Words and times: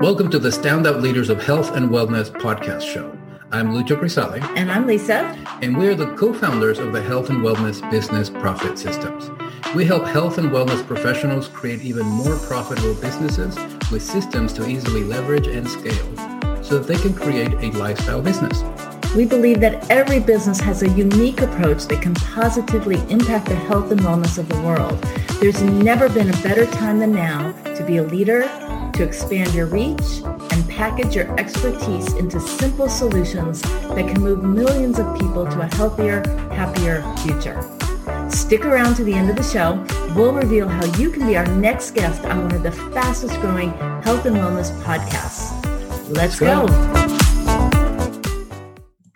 Welcome 0.00 0.30
to 0.30 0.38
the 0.38 0.50
Standout 0.50 1.02
Leaders 1.02 1.30
of 1.30 1.42
Health 1.42 1.74
and 1.74 1.90
Wellness 1.90 2.30
podcast 2.30 2.82
show. 2.82 3.10
I'm 3.50 3.72
Lucho 3.72 3.98
Grisale. 3.98 4.40
And 4.56 4.70
I'm 4.70 4.86
Lisa. 4.86 5.36
And 5.60 5.76
we 5.76 5.88
are 5.88 5.96
the 5.96 6.14
co-founders 6.14 6.78
of 6.78 6.92
the 6.92 7.02
Health 7.02 7.28
and 7.30 7.40
Wellness 7.40 7.90
Business 7.90 8.30
Profit 8.30 8.78
Systems. 8.78 9.32
We 9.74 9.84
help 9.84 10.04
health 10.04 10.38
and 10.38 10.50
wellness 10.52 10.86
professionals 10.86 11.48
create 11.48 11.82
even 11.82 12.06
more 12.06 12.38
profitable 12.38 12.94
businesses 12.94 13.56
with 13.90 14.02
systems 14.02 14.52
to 14.52 14.68
easily 14.68 15.02
leverage 15.02 15.48
and 15.48 15.68
scale 15.68 16.62
so 16.62 16.78
that 16.78 16.86
they 16.86 17.00
can 17.00 17.12
create 17.14 17.54
a 17.54 17.76
lifestyle 17.76 18.22
business. 18.22 18.62
We 19.16 19.24
believe 19.24 19.60
that 19.60 19.90
every 19.90 20.20
business 20.20 20.60
has 20.60 20.82
a 20.82 20.88
unique 20.90 21.40
approach 21.40 21.86
that 21.86 22.02
can 22.02 22.14
positively 22.14 22.96
impact 23.08 23.46
the 23.46 23.54
health 23.54 23.90
and 23.90 24.00
wellness 24.00 24.38
of 24.38 24.48
the 24.48 24.60
world. 24.60 25.00
There's 25.40 25.62
never 25.62 26.08
been 26.08 26.28
a 26.28 26.42
better 26.42 26.66
time 26.66 26.98
than 26.98 27.12
now 27.12 27.52
to 27.74 27.84
be 27.84 27.96
a 27.96 28.02
leader 28.02 28.42
to 28.94 29.02
expand 29.02 29.54
your 29.54 29.66
reach 29.66 30.22
and 30.24 30.68
package 30.68 31.14
your 31.14 31.38
expertise 31.38 32.12
into 32.14 32.38
simple 32.40 32.88
solutions 32.88 33.62
that 33.62 34.06
can 34.08 34.20
move 34.20 34.44
millions 34.44 34.98
of 34.98 35.18
people 35.18 35.46
to 35.46 35.60
a 35.60 35.74
healthier, 35.76 36.22
happier 36.52 37.02
future. 37.18 37.62
Stick 38.30 38.64
around 38.64 38.94
to 38.96 39.04
the 39.04 39.14
end 39.14 39.30
of 39.30 39.36
the 39.36 39.42
show. 39.42 39.84
We'll 40.14 40.34
reveal 40.34 40.68
how 40.68 40.84
you 40.96 41.10
can 41.10 41.26
be 41.26 41.36
our 41.36 41.46
next 41.46 41.92
guest 41.92 42.24
on 42.24 42.42
one 42.42 42.54
of 42.54 42.62
the 42.62 42.72
fastest 42.72 43.40
growing 43.40 43.72
health 44.02 44.26
and 44.26 44.36
wellness 44.36 44.70
podcasts. 44.82 45.54
Let's 46.14 46.38
go. 46.38 47.17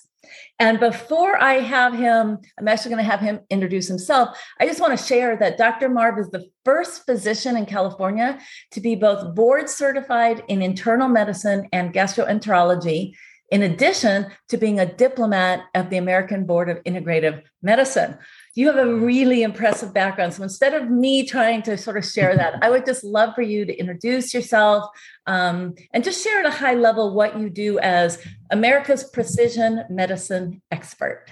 And 0.61 0.79
before 0.79 1.43
I 1.43 1.55
have 1.55 1.95
him, 1.95 2.39
I'm 2.59 2.69
actually 2.69 2.91
going 2.91 3.03
to 3.03 3.11
have 3.11 3.21
him 3.21 3.41
introduce 3.49 3.89
himself. 3.89 4.39
I 4.61 4.67
just 4.67 4.79
want 4.79 4.97
to 4.97 5.05
share 5.05 5.35
that 5.39 5.57
Dr. 5.57 5.89
Marv 5.89 6.19
is 6.19 6.29
the 6.29 6.45
first 6.67 7.07
physician 7.07 7.57
in 7.57 7.65
California 7.65 8.39
to 8.73 8.81
be 8.81 8.95
both 8.95 9.35
board 9.35 9.71
certified 9.71 10.45
in 10.49 10.61
internal 10.61 11.09
medicine 11.09 11.67
and 11.73 11.95
gastroenterology, 11.95 13.15
in 13.51 13.63
addition 13.63 14.27
to 14.51 14.59
being 14.59 14.79
a 14.79 14.87
diplomate 14.87 15.61
of 15.75 15.89
the 15.89 15.97
American 15.97 16.45
Board 16.45 16.69
of 16.69 16.85
Integrative 16.85 17.43
Medicine 17.63 18.19
you 18.55 18.67
have 18.67 18.77
a 18.77 18.95
really 18.95 19.43
impressive 19.43 19.95
background. 19.95 20.35
So 20.35 20.43
instead 20.43 20.75
of 20.75 20.91
me 20.91 21.25
trying 21.25 21.63
to 21.63 21.79
sort 21.79 21.97
of 21.97 22.05
share 22.05 22.37
that, 22.37 22.55
I 22.63 22.71
would 22.71 22.85
just 22.85 23.05
love 23.05 23.35
for 23.35 23.43
you 23.43 23.65
to 23.65 23.77
introduce 23.77 24.35
yourself 24.35 24.89
um, 25.27 25.75
and 25.93 26.03
just 26.03 26.23
share 26.23 26.41
at 26.41 26.47
a 26.47 26.51
high 26.51 26.75
level 26.75 27.15
what 27.15 27.39
you 27.39 27.49
do 27.49 27.79
as 27.79 28.25
America's 28.51 29.05
precision 29.05 29.85
medicine 29.89 30.63
expert. 30.71 31.27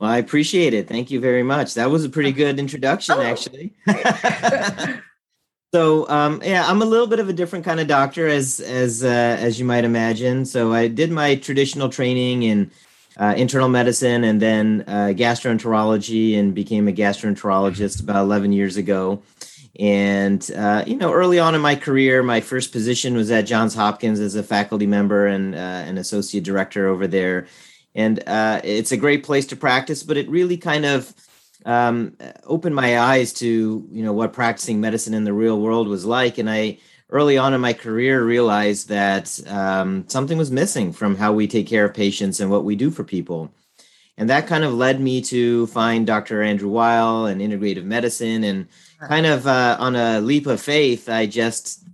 Well, 0.00 0.10
I 0.10 0.18
appreciate 0.18 0.74
it. 0.74 0.88
Thank 0.88 1.10
you 1.10 1.20
very 1.20 1.42
much. 1.42 1.74
That 1.74 1.90
was 1.90 2.04
a 2.04 2.08
pretty 2.08 2.32
good 2.32 2.58
introduction, 2.58 3.16
oh. 3.18 3.22
actually. 3.22 3.74
so, 5.74 6.08
um, 6.08 6.40
yeah, 6.44 6.64
I'm 6.66 6.80
a 6.80 6.84
little 6.84 7.08
bit 7.08 7.18
of 7.18 7.28
a 7.28 7.32
different 7.32 7.64
kind 7.64 7.80
of 7.80 7.88
doctor, 7.88 8.28
as 8.28 8.60
as 8.60 9.02
uh, 9.02 9.36
as 9.40 9.58
you 9.58 9.64
might 9.64 9.84
imagine. 9.84 10.44
So, 10.44 10.72
I 10.72 10.86
did 10.86 11.10
my 11.10 11.34
traditional 11.34 11.88
training 11.88 12.44
in 12.44 12.70
uh, 13.18 13.34
internal 13.36 13.68
medicine 13.68 14.24
and 14.24 14.40
then 14.40 14.84
uh, 14.86 15.12
gastroenterology 15.14 16.38
and 16.38 16.54
became 16.54 16.86
a 16.86 16.92
gastroenterologist 16.92 18.00
about 18.00 18.22
11 18.22 18.52
years 18.52 18.76
ago. 18.76 19.22
And, 19.78 20.48
uh, 20.56 20.84
you 20.86 20.96
know, 20.96 21.12
early 21.12 21.38
on 21.38 21.54
in 21.54 21.60
my 21.60 21.76
career, 21.76 22.22
my 22.22 22.40
first 22.40 22.72
position 22.72 23.16
was 23.16 23.30
at 23.30 23.42
Johns 23.42 23.74
Hopkins 23.74 24.18
as 24.18 24.34
a 24.34 24.42
faculty 24.42 24.86
member 24.86 25.26
and 25.26 25.54
uh, 25.54 25.58
an 25.58 25.98
associate 25.98 26.44
director 26.44 26.88
over 26.88 27.06
there. 27.06 27.46
And 27.94 28.22
uh, 28.26 28.60
it's 28.64 28.92
a 28.92 28.96
great 28.96 29.24
place 29.24 29.46
to 29.46 29.56
practice, 29.56 30.02
but 30.02 30.16
it 30.16 30.28
really 30.28 30.56
kind 30.56 30.84
of 30.84 31.12
um, 31.64 32.16
opened 32.44 32.74
my 32.74 32.98
eyes 32.98 33.32
to, 33.34 33.86
you 33.90 34.02
know, 34.02 34.12
what 34.12 34.32
practicing 34.32 34.80
medicine 34.80 35.14
in 35.14 35.24
the 35.24 35.32
real 35.32 35.60
world 35.60 35.88
was 35.88 36.04
like. 36.04 36.38
And 36.38 36.50
I, 36.50 36.78
early 37.10 37.38
on 37.38 37.54
in 37.54 37.60
my 37.60 37.72
career 37.72 38.24
realized 38.24 38.88
that 38.88 39.40
um, 39.48 40.04
something 40.08 40.36
was 40.36 40.50
missing 40.50 40.92
from 40.92 41.16
how 41.16 41.32
we 41.32 41.46
take 41.46 41.66
care 41.66 41.86
of 41.86 41.94
patients 41.94 42.40
and 42.40 42.50
what 42.50 42.64
we 42.64 42.76
do 42.76 42.90
for 42.90 43.04
people. 43.04 43.52
And 44.18 44.28
that 44.30 44.46
kind 44.46 44.64
of 44.64 44.74
led 44.74 45.00
me 45.00 45.20
to 45.22 45.68
find 45.68 46.06
Dr. 46.06 46.42
Andrew 46.42 46.68
Weil 46.68 47.26
and 47.26 47.40
integrative 47.40 47.84
medicine. 47.84 48.42
And 48.44 48.66
kind 49.00 49.26
of 49.26 49.46
uh, 49.46 49.76
on 49.78 49.94
a 49.94 50.20
leap 50.20 50.46
of 50.46 50.60
faith, 50.60 51.08
I 51.08 51.26
just 51.26 51.84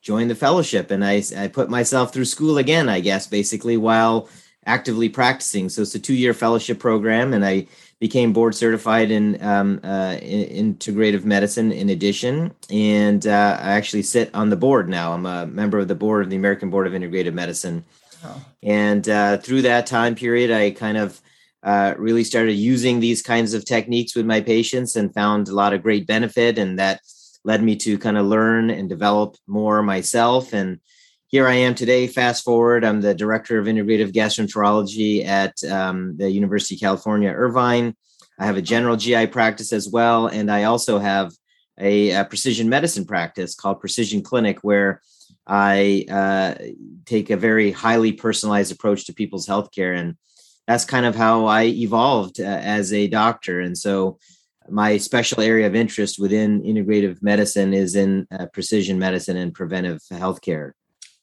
joined 0.00 0.30
the 0.30 0.34
fellowship 0.34 0.90
and 0.90 1.04
I, 1.04 1.22
I 1.36 1.48
put 1.48 1.68
myself 1.68 2.12
through 2.12 2.24
school 2.24 2.58
again, 2.58 2.88
I 2.88 3.00
guess, 3.00 3.26
basically, 3.26 3.76
while 3.76 4.28
actively 4.66 5.10
practicing. 5.10 5.68
So 5.68 5.82
it's 5.82 5.94
a 5.94 6.00
two 6.00 6.14
year 6.14 6.32
fellowship 6.32 6.78
program. 6.78 7.34
And 7.34 7.44
I 7.44 7.66
became 8.00 8.32
board 8.32 8.54
certified 8.54 9.10
in, 9.10 9.42
um, 9.42 9.80
uh, 9.82 10.16
in 10.20 10.74
integrative 10.74 11.24
medicine 11.24 11.72
in 11.72 11.90
addition. 11.90 12.52
And 12.70 13.26
uh, 13.26 13.58
I 13.60 13.72
actually 13.72 14.02
sit 14.02 14.34
on 14.34 14.50
the 14.50 14.56
board 14.56 14.88
now. 14.88 15.12
I'm 15.12 15.26
a 15.26 15.46
member 15.46 15.78
of 15.78 15.88
the 15.88 15.94
board 15.94 16.24
of 16.24 16.30
the 16.30 16.36
American 16.36 16.70
Board 16.70 16.86
of 16.86 16.92
Integrative 16.92 17.34
Medicine. 17.34 17.84
Oh. 18.24 18.44
And 18.62 19.08
uh, 19.08 19.38
through 19.38 19.62
that 19.62 19.86
time 19.86 20.14
period, 20.14 20.50
I 20.50 20.70
kind 20.70 20.96
of 20.96 21.20
uh, 21.62 21.94
really 21.96 22.24
started 22.24 22.54
using 22.54 23.00
these 23.00 23.22
kinds 23.22 23.54
of 23.54 23.64
techniques 23.64 24.14
with 24.14 24.26
my 24.26 24.40
patients 24.40 24.96
and 24.96 25.14
found 25.14 25.48
a 25.48 25.54
lot 25.54 25.72
of 25.72 25.82
great 25.82 26.06
benefit. 26.06 26.58
And 26.58 26.78
that 26.78 27.00
led 27.44 27.62
me 27.62 27.76
to 27.76 27.98
kind 27.98 28.18
of 28.18 28.26
learn 28.26 28.70
and 28.70 28.88
develop 28.88 29.36
more 29.46 29.82
myself. 29.82 30.52
And 30.52 30.80
here 31.34 31.48
I 31.48 31.54
am 31.54 31.74
today. 31.74 32.06
Fast 32.06 32.44
forward, 32.44 32.84
I'm 32.84 33.00
the 33.00 33.12
director 33.12 33.58
of 33.58 33.66
integrative 33.66 34.12
gastroenterology 34.12 35.26
at 35.26 35.64
um, 35.64 36.16
the 36.16 36.30
University 36.30 36.76
of 36.76 36.80
California, 36.80 37.28
Irvine. 37.28 37.96
I 38.38 38.46
have 38.46 38.56
a 38.56 38.62
general 38.62 38.96
GI 38.96 39.26
practice 39.26 39.72
as 39.72 39.88
well, 39.88 40.28
and 40.28 40.48
I 40.48 40.62
also 40.62 41.00
have 41.00 41.32
a, 41.76 42.12
a 42.12 42.24
precision 42.24 42.68
medicine 42.68 43.04
practice 43.04 43.56
called 43.56 43.80
Precision 43.80 44.22
Clinic, 44.22 44.60
where 44.62 45.02
I 45.44 46.06
uh, 46.08 46.54
take 47.04 47.30
a 47.30 47.36
very 47.36 47.72
highly 47.72 48.12
personalized 48.12 48.70
approach 48.70 49.06
to 49.06 49.12
people's 49.12 49.48
healthcare, 49.48 49.98
and 49.98 50.16
that's 50.68 50.84
kind 50.84 51.04
of 51.04 51.16
how 51.16 51.46
I 51.46 51.64
evolved 51.64 52.38
uh, 52.38 52.44
as 52.44 52.92
a 52.92 53.08
doctor. 53.08 53.58
And 53.58 53.76
so, 53.76 54.20
my 54.70 54.98
special 54.98 55.40
area 55.40 55.66
of 55.66 55.74
interest 55.74 56.16
within 56.16 56.62
integrative 56.62 57.20
medicine 57.24 57.74
is 57.74 57.96
in 57.96 58.28
uh, 58.30 58.46
precision 58.52 59.00
medicine 59.00 59.36
and 59.36 59.52
preventive 59.52 59.98
healthcare. 60.12 60.74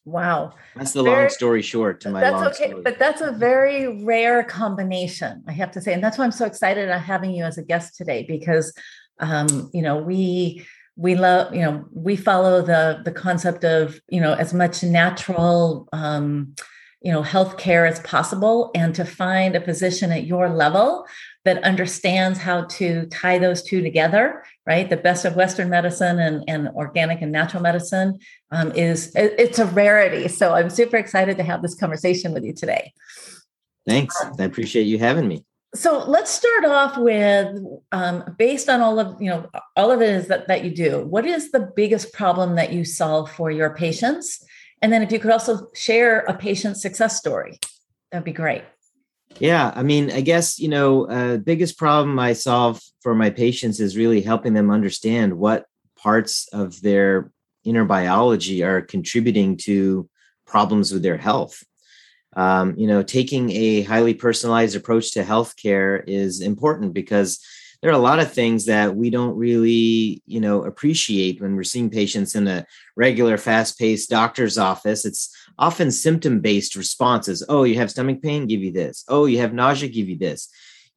Wow. 0.04 0.54
That's 0.74 0.92
the 0.92 1.02
very, 1.02 1.22
long 1.22 1.28
story 1.30 1.62
short 1.62 2.00
to 2.00 2.10
my 2.10 2.20
that's 2.20 2.34
long 2.34 2.46
okay, 2.46 2.68
story. 2.68 2.82
But 2.82 2.98
that's 2.98 3.20
a 3.20 3.30
very 3.30 4.02
rare 4.02 4.42
combination, 4.42 5.44
I 5.46 5.52
have 5.52 5.70
to 5.72 5.80
say. 5.80 5.92
And 5.92 6.02
that's 6.02 6.18
why 6.18 6.24
I'm 6.24 6.32
so 6.32 6.44
excited 6.44 6.88
about 6.88 7.02
having 7.02 7.30
you 7.32 7.44
as 7.44 7.56
a 7.56 7.62
guest 7.62 7.96
today 7.96 8.24
because 8.26 8.72
um, 9.22 9.70
you 9.72 9.82
know, 9.82 9.96
we 9.96 10.66
we 10.96 11.14
love, 11.14 11.54
you 11.54 11.62
know, 11.62 11.86
we 11.92 12.16
follow 12.16 12.60
the 12.60 13.00
the 13.04 13.12
concept 13.12 13.64
of, 13.64 13.98
you 14.08 14.20
know, 14.20 14.34
as 14.34 14.52
much 14.52 14.82
natural 14.82 15.88
um, 15.92 16.54
you 17.04 17.12
know, 17.12 17.22
healthcare 17.22 17.88
as 17.88 18.00
possible 18.00 18.70
and 18.74 18.94
to 18.94 19.04
find 19.04 19.56
a 19.56 19.60
physician 19.60 20.12
at 20.12 20.24
your 20.24 20.48
level 20.48 21.06
that 21.44 21.62
understands 21.64 22.38
how 22.38 22.64
to 22.66 23.06
tie 23.06 23.38
those 23.38 23.62
two 23.62 23.82
together, 23.82 24.44
right? 24.66 24.88
The 24.88 24.96
best 24.96 25.24
of 25.24 25.34
Western 25.34 25.68
medicine 25.68 26.20
and, 26.20 26.44
and 26.46 26.68
organic 26.68 27.20
and 27.20 27.32
natural 27.32 27.62
medicine 27.62 28.20
um, 28.52 28.70
is 28.72 29.10
it's 29.16 29.58
a 29.58 29.66
rarity. 29.66 30.28
So 30.28 30.54
I'm 30.54 30.70
super 30.70 30.96
excited 30.96 31.36
to 31.38 31.42
have 31.42 31.62
this 31.62 31.74
conversation 31.74 32.32
with 32.32 32.44
you 32.44 32.52
today. 32.52 32.92
Thanks. 33.86 34.16
I 34.38 34.44
appreciate 34.44 34.84
you 34.84 34.98
having 34.98 35.26
me. 35.26 35.44
So 35.74 36.04
let's 36.06 36.30
start 36.30 36.66
off 36.66 36.98
with, 36.98 37.58
um, 37.92 38.34
based 38.38 38.68
on 38.68 38.82
all 38.82 39.00
of 39.00 39.20
you 39.20 39.30
know, 39.30 39.48
all 39.74 39.90
of 39.90 40.02
it 40.02 40.10
is 40.10 40.28
that 40.28 40.46
that 40.48 40.64
you 40.64 40.70
do. 40.70 41.02
What 41.04 41.26
is 41.26 41.50
the 41.50 41.72
biggest 41.74 42.12
problem 42.12 42.56
that 42.56 42.72
you 42.72 42.84
solve 42.84 43.32
for 43.32 43.50
your 43.50 43.74
patients? 43.74 44.44
And 44.82 44.92
then 44.92 45.02
if 45.02 45.12
you 45.12 45.20
could 45.20 45.30
also 45.30 45.68
share 45.74 46.20
a 46.20 46.34
patient 46.34 46.76
success 46.76 47.16
story, 47.16 47.58
that'd 48.10 48.24
be 48.24 48.32
great. 48.32 48.64
Yeah, 49.38 49.72
I 49.74 49.82
mean, 49.82 50.10
I 50.10 50.20
guess 50.20 50.58
you 50.58 50.68
know, 50.68 51.06
uh, 51.06 51.38
biggest 51.38 51.78
problem 51.78 52.18
I 52.18 52.34
solve 52.34 52.82
for 53.00 53.14
my 53.14 53.30
patients 53.30 53.80
is 53.80 53.96
really 53.96 54.20
helping 54.20 54.52
them 54.52 54.70
understand 54.70 55.38
what 55.38 55.66
parts 55.96 56.48
of 56.52 56.82
their 56.82 57.30
inner 57.64 57.84
biology 57.84 58.62
are 58.62 58.82
contributing 58.82 59.56
to 59.56 60.08
problems 60.46 60.92
with 60.92 61.02
their 61.02 61.16
health. 61.16 61.62
Um, 62.34 62.74
you 62.76 62.86
know, 62.86 63.02
taking 63.02 63.50
a 63.52 63.82
highly 63.82 64.14
personalized 64.14 64.74
approach 64.74 65.12
to 65.12 65.22
healthcare 65.22 66.02
is 66.06 66.40
important 66.40 66.92
because 66.92 67.38
there 67.82 67.90
are 67.90 67.94
a 67.94 67.98
lot 67.98 68.20
of 68.20 68.32
things 68.32 68.66
that 68.66 68.94
we 68.94 69.10
don't 69.10 69.36
really, 69.36 70.22
you 70.24 70.40
know, 70.40 70.64
appreciate 70.64 71.40
when 71.40 71.56
we're 71.56 71.64
seeing 71.64 71.90
patients 71.90 72.36
in 72.36 72.46
a 72.46 72.64
regular, 72.96 73.36
fast-paced 73.36 74.08
doctor's 74.08 74.56
office. 74.56 75.04
It's 75.04 75.36
often 75.58 75.90
symptom 75.90 76.40
based 76.40 76.76
responses. 76.76 77.44
Oh, 77.48 77.64
you 77.64 77.74
have 77.74 77.90
stomach 77.90 78.22
pain, 78.22 78.46
give 78.46 78.60
you 78.60 78.70
this. 78.70 79.04
Oh, 79.08 79.26
you 79.26 79.38
have 79.38 79.52
nausea, 79.52 79.88
give 79.88 80.08
you 80.08 80.16
this. 80.16 80.48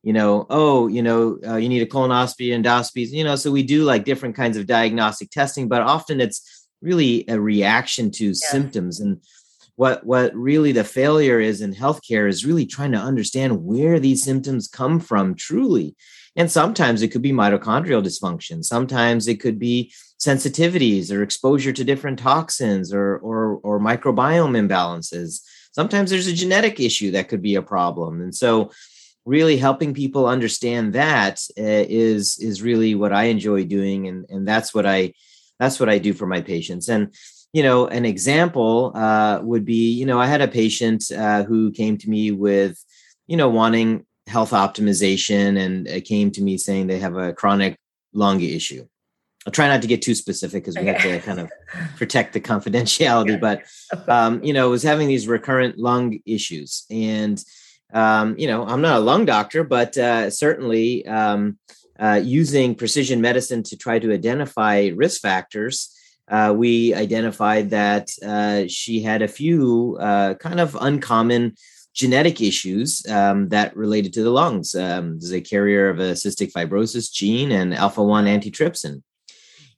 You 0.04 0.14
know, 0.14 0.46
oh, 0.52 0.88
you 0.88 1.02
know, 1.02 1.40
uh, 1.46 1.56
you 1.56 1.70
need 1.70 1.82
a 1.82 1.88
colonoscopy, 1.88 2.50
endoscopies. 2.50 3.10
You 3.10 3.24
know, 3.24 3.36
so 3.36 3.52
we 3.52 3.64
do 3.64 3.84
like 3.84 4.06
different 4.06 4.36
kinds 4.36 4.56
of 4.56 4.68
diagnostic 4.68 5.32
testing, 5.32 5.68
but 5.68 5.82
often 5.82 6.22
it's 6.22 6.68
really 6.84 7.26
a 7.28 7.40
reaction 7.40 8.12
to 8.12 8.28
yeah. 8.28 8.34
symptoms 8.34 9.00
and 9.00 9.20
what 9.76 10.06
what 10.06 10.34
really 10.36 10.72
the 10.72 10.84
failure 10.84 11.40
is 11.40 11.62
in 11.62 11.74
healthcare 11.74 12.30
is 12.30 12.46
really 12.46 12.66
trying 12.66 12.92
to 12.92 12.98
understand 12.98 13.66
where 13.66 14.00
these 14.00 14.24
symptoms 14.24 14.68
come 14.68 15.00
from 15.00 15.36
truly 15.36 15.96
and 16.36 16.52
sometimes 16.52 17.02
it 17.02 17.10
could 17.10 17.22
be 17.22 17.32
mitochondrial 17.32 18.04
dysfunction. 18.04 18.64
Sometimes 18.64 19.28
it 19.28 19.40
could 19.40 19.58
be 19.58 19.94
sensitivities 20.20 21.12
or 21.12 21.24
exposure 21.24 21.72
to 21.74 21.84
different 21.84 22.20
toxins 22.20 22.94
or 22.94 23.18
or, 23.18 23.58
or 23.64 23.80
microbiome 23.80 24.58
imbalances. 24.58 25.42
Sometimes 25.72 26.10
there's 26.10 26.28
a 26.28 26.34
genetic 26.34 26.80
issue 26.80 27.12
that 27.12 27.28
could 27.28 27.42
be 27.42 27.56
a 27.56 27.62
problem. 27.62 28.22
And 28.22 28.34
so 28.34 28.72
really 29.26 29.58
helping 29.58 29.94
people 29.94 30.28
understand 30.28 30.94
that 30.94 31.42
uh, 31.58 31.86
is 31.90 32.38
is 32.40 32.62
really 32.62 32.96
what 32.96 33.12
i 33.14 33.24
enjoy 33.26 33.66
doing. 33.66 34.08
And 34.08 34.26
and 34.30 34.48
that's 34.48 34.74
what 34.74 34.86
i 34.86 35.14
that's 35.60 35.80
what 35.80 35.90
i 35.90 35.98
do 35.98 36.14
for 36.14 36.28
my 36.28 36.42
patients. 36.42 36.90
And 36.90 37.14
you 37.56 37.64
know, 37.64 37.88
an 37.88 38.04
example 38.04 38.92
uh, 38.96 39.40
would 39.42 39.64
be, 39.64 39.94
you 39.94 40.06
know, 40.06 40.20
I 40.20 40.26
had 40.26 40.42
a 40.42 40.48
patient 40.50 41.10
uh, 41.10 41.44
who 41.46 41.72
came 41.72 41.98
to 42.00 42.10
me 42.10 42.32
with, 42.32 42.84
you 43.28 43.38
know, 43.38 43.48
wanting 43.48 44.06
health 44.28 44.52
optimization 44.52 45.58
and 45.58 45.88
it 45.88 46.02
came 46.02 46.32
to 46.32 46.42
me 46.42 46.58
saying 46.58 46.88
they 46.88 47.00
have 47.00 47.16
a 47.16 47.34
chronic 47.34 47.78
lung 48.14 48.42
issue. 48.42 48.86
I'll 49.46 49.52
try 49.52 49.68
not 49.68 49.84
to 49.84 49.88
get 49.88 50.02
too 50.02 50.16
specific 50.16 50.64
because 50.64 50.76
we 50.76 50.88
have 50.88 51.02
to 51.04 51.20
kind 51.20 51.40
of 51.40 51.52
protect 51.98 52.34
the 52.34 52.42
confidentiality, 52.42 53.40
but, 53.40 53.62
um, 54.10 54.44
you 54.44 54.54
know, 54.54 54.70
was 54.72 54.82
having 54.82 55.08
these 55.08 55.28
recurrent 55.28 55.78
lung 55.78 56.18
issues. 56.26 56.86
And, 56.90 57.44
um, 57.94 58.36
you 58.40 58.48
know, 58.48 58.66
I'm 58.66 58.82
not 58.82 58.98
a 58.98 59.04
lung 59.04 59.26
doctor, 59.26 59.64
but 59.64 59.96
uh, 59.98 60.32
certainly 60.32 61.06
um, 61.06 61.60
uh, 62.00 62.20
using 62.24 62.74
precision 62.74 63.22
medicine 63.22 63.62
to 63.64 63.78
try 63.78 64.00
to 64.00 64.12
identify 64.12 64.90
risk 64.96 65.22
factors 65.22 65.96
uh, 66.28 66.54
we 66.56 66.94
identified 66.94 67.70
that 67.70 68.10
uh, 68.26 68.64
she 68.68 69.02
had 69.02 69.22
a 69.22 69.28
few 69.28 69.98
uh, 70.00 70.34
kind 70.36 70.60
of 70.60 70.76
uncommon 70.80 71.56
genetic 71.96 72.42
issues 72.42 73.06
um, 73.10 73.50
that 73.50 73.76
related 73.76 74.14
to 74.14 74.24
the 74.24 74.30
lungs. 74.30 74.76
Um, 74.76 75.18
there's 75.18 75.32
a 75.32 75.42
carrier 75.42 75.90
of 75.90 76.00
a 76.00 76.12
cystic 76.12 76.52
fibrosis 76.52 77.12
gene 77.12 77.52
and 77.52 77.74
alpha 77.74 78.04
1 78.04 78.26
antitrypsin. 78.26 79.02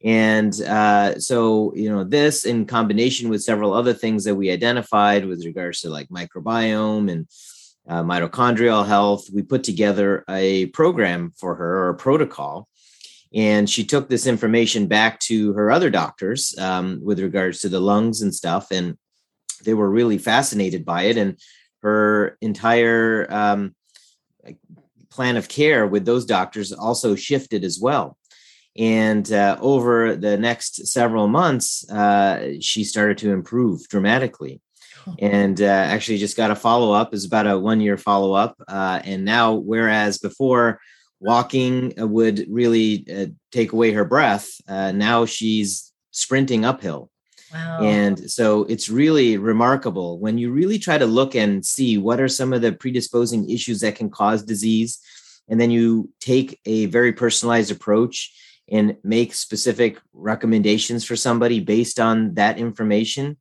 And 0.03 0.59
uh, 0.61 1.19
so, 1.19 1.73
you 1.75 1.89
know, 1.89 2.03
this 2.03 2.45
in 2.45 2.65
combination 2.65 3.29
with 3.29 3.43
several 3.43 3.73
other 3.73 3.93
things 3.93 4.23
that 4.25 4.35
we 4.35 4.51
identified 4.51 5.25
with 5.25 5.45
regards 5.45 5.81
to 5.81 5.89
like 5.89 6.09
microbiome 6.09 7.11
and 7.11 7.27
uh, 7.87 8.03
mitochondrial 8.03 8.85
health, 8.85 9.27
we 9.33 9.43
put 9.43 9.63
together 9.63 10.23
a 10.29 10.67
program 10.67 11.33
for 11.37 11.55
her 11.55 11.85
or 11.85 11.89
a 11.89 11.95
protocol 11.95 12.67
and 13.33 13.69
she 13.69 13.83
took 13.83 14.09
this 14.09 14.25
information 14.25 14.87
back 14.87 15.19
to 15.19 15.53
her 15.53 15.69
other 15.69 15.89
doctors 15.89 16.57
um, 16.57 16.99
with 17.03 17.19
regards 17.19 17.59
to 17.59 17.69
the 17.69 17.79
lungs 17.79 18.21
and 18.21 18.33
stuff 18.33 18.71
and 18.71 18.97
they 19.63 19.73
were 19.73 19.89
really 19.89 20.17
fascinated 20.17 20.85
by 20.85 21.03
it 21.03 21.17
and 21.17 21.37
her 21.81 22.37
entire 22.41 23.27
um, 23.29 23.75
plan 25.09 25.37
of 25.37 25.47
care 25.47 25.87
with 25.87 26.05
those 26.05 26.25
doctors 26.25 26.71
also 26.71 27.15
shifted 27.15 27.63
as 27.63 27.79
well 27.79 28.17
and 28.77 29.31
uh, 29.31 29.57
over 29.59 30.15
the 30.15 30.37
next 30.37 30.87
several 30.87 31.27
months 31.27 31.89
uh, 31.89 32.53
she 32.59 32.83
started 32.83 33.17
to 33.17 33.31
improve 33.31 33.87
dramatically 33.89 34.61
and 35.19 35.61
uh, 35.61 35.65
actually 35.65 36.17
just 36.17 36.35
got 36.35 36.51
a 36.51 36.55
follow-up 36.55 37.13
is 37.13 37.25
about 37.25 37.47
a 37.47 37.57
one 37.57 37.79
year 37.79 37.97
follow-up 37.97 38.55
uh, 38.67 38.99
and 39.03 39.23
now 39.23 39.53
whereas 39.53 40.17
before 40.17 40.79
walking 41.19 41.99
uh, 41.99 42.07
would 42.07 42.45
really 42.49 43.05
uh, 43.13 43.25
take 43.51 43.73
away 43.73 43.91
her 43.91 44.05
breath. 44.05 44.49
Uh, 44.67 44.91
now 44.91 45.25
she's 45.25 45.91
sprinting 46.11 46.65
uphill. 46.65 47.09
Wow. 47.53 47.81
And 47.81 48.29
so 48.29 48.63
it's 48.65 48.89
really 48.89 49.37
remarkable 49.37 50.19
when 50.19 50.37
you 50.37 50.51
really 50.51 50.79
try 50.79 50.97
to 50.97 51.05
look 51.05 51.35
and 51.35 51.65
see 51.65 51.97
what 51.97 52.19
are 52.19 52.27
some 52.27 52.53
of 52.53 52.61
the 52.61 52.73
predisposing 52.73 53.49
issues 53.49 53.81
that 53.81 53.95
can 53.95 54.09
cause 54.09 54.43
disease. 54.43 54.99
And 55.47 55.59
then 55.59 55.71
you 55.71 56.11
take 56.19 56.59
a 56.65 56.87
very 56.87 57.13
personalized 57.13 57.71
approach 57.71 58.33
and 58.69 58.97
make 59.03 59.33
specific 59.33 59.99
recommendations 60.13 61.05
for 61.05 61.15
somebody 61.15 61.59
based 61.61 61.99
on 61.99 62.33
that 62.33 62.57
information. 62.57 63.37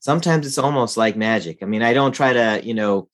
Sometimes 0.00 0.46
it's 0.46 0.58
almost 0.58 0.96
like 0.96 1.16
magic. 1.16 1.58
I 1.62 1.66
mean, 1.66 1.82
I 1.82 1.94
don't 1.94 2.12
try 2.12 2.32
to, 2.32 2.60
you 2.64 2.74
know, 2.74 3.08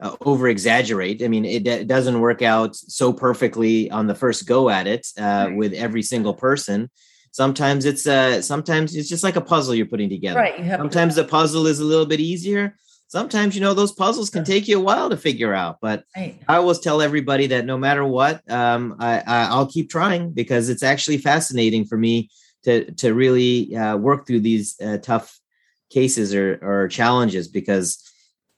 uh, 0.00 0.16
over 0.24 0.48
exaggerate. 0.48 1.22
I 1.22 1.28
mean, 1.28 1.44
it, 1.44 1.66
it, 1.66 1.88
doesn't 1.88 2.20
work 2.20 2.42
out 2.42 2.76
so 2.76 3.12
perfectly 3.12 3.90
on 3.90 4.06
the 4.06 4.14
first 4.14 4.46
go 4.46 4.70
at 4.70 4.86
it 4.86 5.06
uh, 5.18 5.22
right. 5.22 5.56
with 5.56 5.72
every 5.72 6.02
single 6.02 6.34
person. 6.34 6.90
Sometimes 7.32 7.84
it's 7.84 8.06
uh, 8.06 8.42
sometimes 8.42 8.94
it's 8.94 9.08
just 9.08 9.24
like 9.24 9.36
a 9.36 9.40
puzzle 9.40 9.74
you're 9.74 9.86
putting 9.86 10.08
together. 10.08 10.40
Right. 10.40 10.78
sometimes 10.78 11.14
to- 11.14 11.22
the 11.22 11.28
puzzle 11.28 11.66
is 11.66 11.80
a 11.80 11.84
little 11.84 12.06
bit 12.06 12.20
easier. 12.20 12.76
Sometimes 13.08 13.54
you 13.54 13.62
know 13.62 13.72
those 13.72 13.92
puzzles 13.92 14.28
can 14.28 14.44
take 14.44 14.68
you 14.68 14.78
a 14.78 14.82
while 14.82 15.08
to 15.08 15.16
figure 15.16 15.54
out. 15.54 15.78
But 15.80 16.04
right. 16.14 16.38
I 16.46 16.56
always 16.56 16.78
tell 16.78 17.00
everybody 17.00 17.46
that 17.48 17.64
no 17.64 17.78
matter 17.78 18.04
what, 18.04 18.48
um, 18.50 18.96
I, 19.00 19.22
I 19.26 19.58
will 19.58 19.66
keep 19.66 19.88
trying 19.88 20.32
because 20.32 20.68
it's 20.68 20.82
actually 20.82 21.16
fascinating 21.16 21.86
for 21.86 21.96
me 21.96 22.28
to 22.64 22.90
to 22.92 23.14
really 23.14 23.74
uh, 23.74 23.96
work 23.96 24.26
through 24.26 24.40
these 24.40 24.78
uh, 24.80 24.98
tough 24.98 25.38
cases 25.90 26.34
or 26.34 26.58
or 26.62 26.88
challenges 26.88 27.48
because 27.48 28.04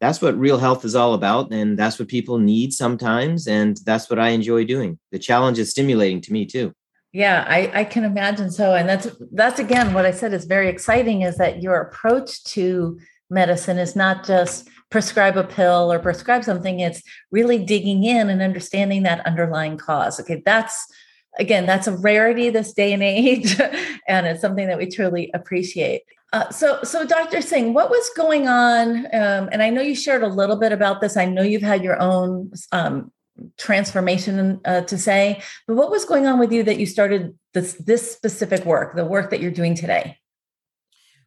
that's 0.01 0.23
what 0.23 0.39
real 0.39 0.59
health 0.59 0.85
is 0.85 0.95
all 0.97 1.15
about 1.15 1.53
and 1.53 1.79
that's 1.79 1.99
what 1.99 2.09
people 2.09 2.39
need 2.39 2.73
sometimes 2.73 3.47
and 3.47 3.79
that's 3.85 4.11
what 4.11 4.19
i 4.19 4.31
enjoy 4.31 4.65
doing 4.65 4.99
the 5.13 5.19
challenge 5.19 5.59
is 5.59 5.71
stimulating 5.71 6.21
to 6.21 6.33
me 6.33 6.45
too 6.45 6.73
yeah 7.13 7.45
I, 7.49 7.81
I 7.81 7.85
can 7.85 8.05
imagine 8.05 8.51
so 8.51 8.75
and 8.75 8.89
that's 8.89 9.09
that's 9.33 9.59
again 9.59 9.93
what 9.93 10.07
i 10.07 10.11
said 10.11 10.33
is 10.33 10.45
very 10.45 10.69
exciting 10.69 11.23
is 11.23 11.37
that 11.39 11.63
your 11.63 11.81
approach 11.81 12.43
to 12.45 12.99
medicine 13.29 13.79
is 13.79 13.97
not 13.97 14.25
just 14.25 14.69
prescribe 14.91 15.37
a 15.37 15.45
pill 15.45 15.93
or 15.93 15.99
prescribe 15.99 16.45
something 16.45 16.81
it's 16.81 17.03
really 17.31 17.65
digging 17.65 18.05
in 18.05 18.29
and 18.29 18.43
understanding 18.43 19.03
that 19.03 19.27
underlying 19.27 19.77
cause 19.77 20.21
okay 20.21 20.43
that's 20.45 20.87
again 21.39 21.67
that's 21.67 21.87
a 21.87 21.97
rarity 21.97 22.51
this 22.51 22.73
day 22.73 22.93
and 22.93 23.03
age 23.03 23.59
and 24.09 24.27
it's 24.27 24.41
something 24.41 24.67
that 24.67 24.79
we 24.79 24.89
truly 24.89 25.31
appreciate 25.35 26.03
uh, 26.33 26.49
so, 26.51 26.81
so 26.85 27.05
Dr. 27.05 27.43
Singh, 27.43 27.75
what 27.75 27.91
was 27.91 28.09
going 28.17 28.47
on? 28.47 29.07
Um, 29.07 29.49
and 29.51 29.63
I 29.63 29.71
know 29.71 29.83
you 29.83 29.97
shared 29.97 30.23
a 30.23 30.29
little 30.29 30.55
bit 30.55 30.71
about 30.71 31.01
this. 31.01 31.17
I 31.17 31.25
know 31.25 31.43
you've 31.43 31.61
had 31.61 31.83
your 31.83 32.01
own 32.01 32.53
um, 32.71 33.11
transformation 33.59 34.61
uh, 34.65 34.83
to 34.83 34.99
say, 34.99 35.43
but 35.67 35.77
what 35.77 35.91
was 35.91 36.05
going 36.05 36.27
on 36.27 36.39
with 36.39 36.53
you 36.53 36.63
that 36.65 36.79
you 36.79 36.87
started 36.87 37.37
this 37.55 37.75
this 37.75 38.11
specific 38.13 38.65
work, 38.65 38.97
the 38.97 39.05
work 39.05 39.31
that 39.31 39.41
you're 39.41 39.51
doing 39.51 39.75
today? 39.75 40.17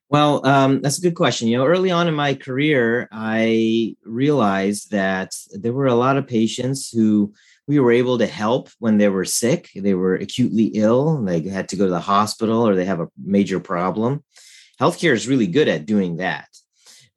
Well, 0.09 0.45
um, 0.45 0.81
that's 0.81 0.99
a 0.99 1.01
good 1.01 1.15
question. 1.15 1.47
You 1.47 1.57
know, 1.57 1.65
early 1.65 1.89
on 1.89 2.07
in 2.07 2.13
my 2.13 2.35
career, 2.35 3.07
I 3.11 3.95
realized 4.05 4.91
that 4.91 5.31
there 5.51 5.73
were 5.73 5.87
a 5.87 5.95
lot 5.95 6.17
of 6.17 6.27
patients 6.27 6.91
who 6.91 7.33
we 7.65 7.79
were 7.79 7.91
able 7.91 8.19
to 8.19 8.27
help 8.27 8.69
when 8.77 8.97
they 8.97 9.09
were 9.09 9.25
sick. 9.25 9.69
They 9.73 9.95
were 9.95 10.15
acutely 10.15 10.65
ill. 10.75 11.23
They 11.23 11.41
had 11.41 11.69
to 11.69 11.75
go 11.75 11.85
to 11.85 11.91
the 11.91 11.99
hospital 11.99 12.67
or 12.67 12.75
they 12.75 12.85
have 12.85 12.99
a 12.99 13.07
major 13.17 13.59
problem 13.59 14.23
healthcare 14.79 15.13
is 15.13 15.27
really 15.27 15.47
good 15.47 15.67
at 15.67 15.85
doing 15.85 16.17
that 16.17 16.47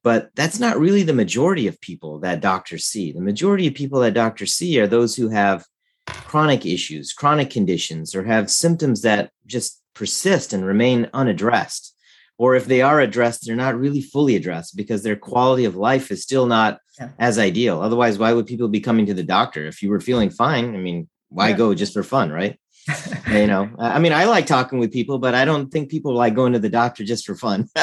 but 0.03 0.29
that's 0.35 0.59
not 0.59 0.79
really 0.79 1.03
the 1.03 1.13
majority 1.13 1.67
of 1.67 1.79
people 1.81 2.19
that 2.19 2.41
doctors 2.41 2.85
see 2.85 3.11
the 3.11 3.21
majority 3.21 3.67
of 3.67 3.73
people 3.73 3.99
that 3.99 4.13
doctors 4.13 4.53
see 4.53 4.79
are 4.79 4.87
those 4.87 5.15
who 5.15 5.29
have 5.29 5.65
chronic 6.07 6.65
issues 6.65 7.13
chronic 7.13 7.49
conditions 7.49 8.15
or 8.15 8.23
have 8.23 8.49
symptoms 8.49 9.01
that 9.01 9.31
just 9.45 9.81
persist 9.93 10.53
and 10.53 10.65
remain 10.65 11.09
unaddressed 11.13 11.95
or 12.37 12.55
if 12.55 12.65
they 12.65 12.81
are 12.81 12.99
addressed 13.01 13.45
they're 13.45 13.55
not 13.55 13.77
really 13.77 14.01
fully 14.01 14.35
addressed 14.35 14.77
because 14.77 15.03
their 15.03 15.15
quality 15.15 15.65
of 15.65 15.75
life 15.75 16.11
is 16.11 16.21
still 16.21 16.45
not 16.45 16.79
yeah. 16.99 17.09
as 17.19 17.37
ideal 17.37 17.81
otherwise 17.81 18.17
why 18.17 18.31
would 18.31 18.45
people 18.45 18.67
be 18.67 18.79
coming 18.79 19.05
to 19.05 19.13
the 19.13 19.23
doctor 19.23 19.67
if 19.67 19.81
you 19.81 19.89
were 19.89 19.99
feeling 19.99 20.29
fine 20.29 20.75
i 20.75 20.77
mean 20.77 21.07
why 21.29 21.49
yeah. 21.49 21.57
go 21.57 21.73
just 21.73 21.93
for 21.93 22.03
fun 22.03 22.31
right 22.31 22.59
you 23.31 23.47
know, 23.47 23.69
I 23.77 23.99
mean, 23.99 24.13
I 24.13 24.25
like 24.25 24.45
talking 24.45 24.79
with 24.79 24.93
people, 24.93 25.19
but 25.19 25.35
I 25.35 25.45
don't 25.45 25.69
think 25.69 25.89
people 25.89 26.13
like 26.13 26.35
going 26.35 26.53
to 26.53 26.59
the 26.59 26.69
doctor 26.69 27.03
just 27.03 27.25
for 27.25 27.35
fun. 27.35 27.67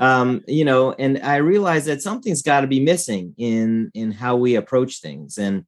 um, 0.00 0.42
you 0.46 0.64
know, 0.64 0.92
and 0.92 1.18
I 1.22 1.36
realized 1.36 1.86
that 1.86 2.02
something's 2.02 2.42
got 2.42 2.62
to 2.62 2.66
be 2.66 2.80
missing 2.80 3.34
in 3.38 3.90
in 3.94 4.12
how 4.12 4.36
we 4.36 4.56
approach 4.56 5.00
things, 5.00 5.38
and 5.38 5.64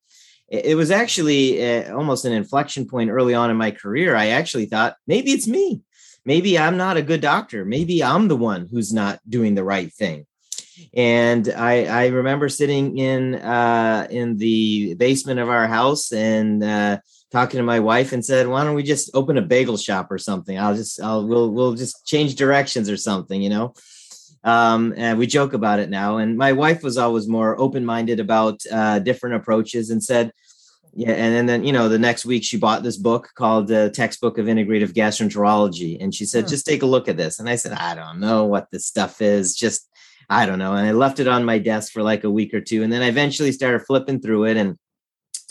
it, 0.48 0.76
was 0.76 0.90
actually 0.90 1.64
uh, 1.64 1.94
almost 1.96 2.24
an 2.24 2.32
inflection 2.32 2.86
point 2.86 3.10
early 3.10 3.34
on 3.34 3.50
in 3.50 3.56
my 3.56 3.70
career. 3.70 4.14
I 4.14 4.28
actually 4.28 4.66
thought 4.66 4.96
maybe 5.06 5.32
it's 5.32 5.48
me, 5.48 5.82
maybe 6.24 6.58
I'm 6.58 6.76
not 6.76 6.96
a 6.96 7.02
good 7.02 7.20
doctor, 7.20 7.64
maybe 7.64 8.02
I'm 8.02 8.28
the 8.28 8.36
one 8.36 8.68
who's 8.70 8.92
not 8.92 9.20
doing 9.28 9.54
the 9.54 9.64
right 9.64 9.92
thing. 9.92 10.26
And 10.94 11.48
I, 11.56 11.86
I 11.86 12.06
remember 12.08 12.48
sitting 12.48 12.98
in 12.98 13.36
uh, 13.36 14.06
in 14.10 14.36
the 14.36 14.94
basement 14.94 15.40
of 15.40 15.48
our 15.48 15.66
house 15.66 16.12
and 16.12 16.62
uh, 16.62 16.98
talking 17.32 17.58
to 17.58 17.64
my 17.64 17.80
wife 17.80 18.12
and 18.12 18.24
said, 18.24 18.46
"Why 18.46 18.62
don't 18.62 18.74
we 18.74 18.82
just 18.82 19.10
open 19.14 19.38
a 19.38 19.42
bagel 19.42 19.78
shop 19.78 20.10
or 20.10 20.18
something? 20.18 20.58
I'll 20.58 20.76
just 20.76 21.00
I'll 21.00 21.26
we'll 21.26 21.50
we'll 21.50 21.74
just 21.74 22.06
change 22.06 22.34
directions 22.34 22.90
or 22.90 22.96
something, 22.96 23.40
you 23.40 23.48
know." 23.48 23.74
Um, 24.46 24.94
and 24.96 25.18
we 25.18 25.26
joke 25.26 25.52
about 25.52 25.80
it 25.80 25.90
now. 25.90 26.18
And 26.18 26.38
my 26.38 26.52
wife 26.52 26.82
was 26.82 26.96
always 26.96 27.26
more 27.26 27.60
open 27.60 27.84
minded 27.84 28.20
about 28.20 28.62
uh, 28.72 29.00
different 29.00 29.34
approaches 29.34 29.90
and 29.90 30.02
said, 30.02 30.32
yeah, 30.98 31.10
and 31.10 31.46
then, 31.46 31.62
you 31.62 31.74
know 31.74 31.90
the 31.90 31.98
next 31.98 32.24
week 32.24 32.42
she 32.42 32.56
bought 32.56 32.82
this 32.82 32.96
book 32.96 33.28
called 33.34 33.66
the 33.66 33.90
Textbook 33.90 34.38
of 34.38 34.46
Integrative 34.46 34.94
Gastroenterology, 34.94 35.98
and 36.00 36.14
she 36.14 36.24
said, 36.24 36.44
hmm. 36.44 36.48
"Just 36.48 36.64
take 36.64 36.82
a 36.82 36.86
look 36.86 37.06
at 37.06 37.18
this." 37.18 37.38
And 37.38 37.50
I 37.50 37.56
said, 37.56 37.72
"I 37.72 37.94
don't 37.94 38.18
know 38.18 38.46
what 38.46 38.68
this 38.70 38.86
stuff 38.86 39.20
is. 39.20 39.54
Just 39.54 39.90
I 40.30 40.46
don't 40.46 40.58
know." 40.58 40.72
And 40.72 40.86
I 40.86 40.92
left 40.92 41.20
it 41.20 41.28
on 41.28 41.44
my 41.44 41.58
desk 41.58 41.92
for 41.92 42.02
like 42.02 42.24
a 42.24 42.30
week 42.30 42.54
or 42.54 42.62
two, 42.62 42.82
and 42.82 42.90
then 42.90 43.02
I 43.02 43.08
eventually 43.08 43.52
started 43.52 43.84
flipping 43.84 44.22
through 44.22 44.44
it, 44.46 44.56
and 44.56 44.78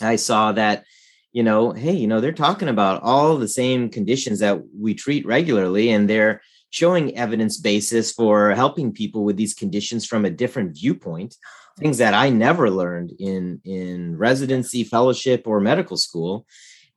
I 0.00 0.16
saw 0.16 0.50
that 0.50 0.84
you 1.32 1.44
know, 1.44 1.70
hey, 1.70 1.92
you 1.92 2.08
know, 2.08 2.20
they're 2.20 2.32
talking 2.32 2.68
about 2.68 3.02
all 3.04 3.36
the 3.36 3.46
same 3.46 3.88
conditions 3.88 4.40
that 4.40 4.60
we 4.76 4.94
treat 4.94 5.24
regularly, 5.26 5.90
and 5.90 6.10
they're 6.10 6.40
showing 6.70 7.16
evidence 7.16 7.58
basis 7.58 8.12
for 8.12 8.54
helping 8.54 8.92
people 8.92 9.24
with 9.24 9.36
these 9.36 9.54
conditions 9.54 10.06
from 10.06 10.24
a 10.24 10.30
different 10.30 10.76
viewpoint 10.76 11.36
things 11.78 11.98
that 11.98 12.14
i 12.14 12.28
never 12.28 12.70
learned 12.70 13.12
in 13.18 13.60
in 13.64 14.16
residency 14.16 14.84
fellowship 14.84 15.42
or 15.46 15.60
medical 15.60 15.96
school 15.96 16.46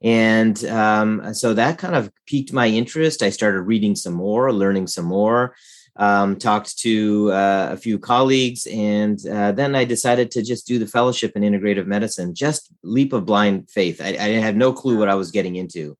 and 0.01 0.63
um, 0.65 1.33
so 1.33 1.53
that 1.53 1.77
kind 1.77 1.93
of 1.93 2.11
piqued 2.25 2.53
my 2.53 2.67
interest 2.67 3.21
i 3.21 3.29
started 3.29 3.61
reading 3.61 3.95
some 3.95 4.13
more 4.13 4.51
learning 4.53 4.87
some 4.87 5.05
more 5.05 5.55
um, 5.99 6.37
talked 6.37 6.77
to 6.79 7.29
uh, 7.33 7.69
a 7.73 7.77
few 7.77 7.99
colleagues, 7.99 8.65
and 8.67 9.19
uh, 9.27 9.51
then 9.51 9.75
I 9.75 9.83
decided 9.83 10.31
to 10.31 10.41
just 10.41 10.65
do 10.65 10.79
the 10.79 10.87
fellowship 10.87 11.33
in 11.35 11.43
integrative 11.43 11.87
medicine. 11.87 12.33
Just 12.33 12.69
leap 12.83 13.11
of 13.11 13.25
blind 13.25 13.69
faith. 13.69 13.99
I, 14.01 14.07
I 14.11 14.29
had 14.39 14.55
no 14.55 14.71
clue 14.71 14.97
what 14.97 15.09
I 15.09 15.15
was 15.15 15.29
getting 15.29 15.57
into. 15.57 15.97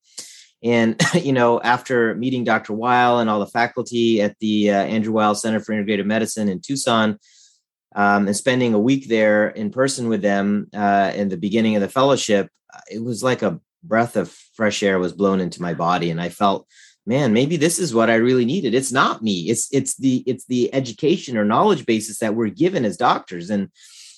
And 0.63 1.01
you 1.13 1.33
know, 1.33 1.59
after 1.61 2.15
meeting 2.15 2.43
Dr. 2.43 2.73
Weil 2.73 3.19
and 3.19 3.29
all 3.29 3.39
the 3.39 3.47
faculty 3.47 4.21
at 4.21 4.37
the 4.39 4.71
uh, 4.71 4.83
Andrew 4.83 5.13
Weil 5.13 5.35
Center 5.35 5.59
for 5.59 5.73
Integrative 5.73 6.05
Medicine 6.05 6.49
in 6.49 6.61
Tucson, 6.61 7.17
um, 7.95 8.27
and 8.27 8.35
spending 8.35 8.73
a 8.73 8.79
week 8.79 9.07
there 9.07 9.49
in 9.49 9.71
person 9.71 10.09
with 10.09 10.21
them 10.21 10.67
uh, 10.75 11.11
in 11.15 11.29
the 11.29 11.37
beginning 11.37 11.75
of 11.75 11.81
the 11.81 11.89
fellowship, 11.89 12.49
it 12.91 13.03
was 13.03 13.23
like 13.23 13.41
a 13.41 13.59
breath 13.83 14.15
of 14.15 14.29
fresh 14.53 14.83
air 14.83 14.99
was 14.99 15.13
blown 15.13 15.39
into 15.39 15.61
my 15.61 15.73
body, 15.73 16.11
and 16.11 16.21
I 16.21 16.29
felt 16.29 16.67
man 17.05 17.33
maybe 17.33 17.57
this 17.57 17.79
is 17.79 17.93
what 17.93 18.09
i 18.09 18.15
really 18.15 18.45
needed 18.45 18.75
it's 18.75 18.91
not 18.91 19.23
me 19.23 19.49
it's 19.49 19.67
it's 19.71 19.95
the 19.95 20.23
it's 20.27 20.45
the 20.45 20.71
education 20.73 21.37
or 21.37 21.43
knowledge 21.43 21.85
basis 21.85 22.19
that 22.19 22.35
we're 22.35 22.49
given 22.49 22.85
as 22.85 22.97
doctors 22.97 23.49
and 23.49 23.69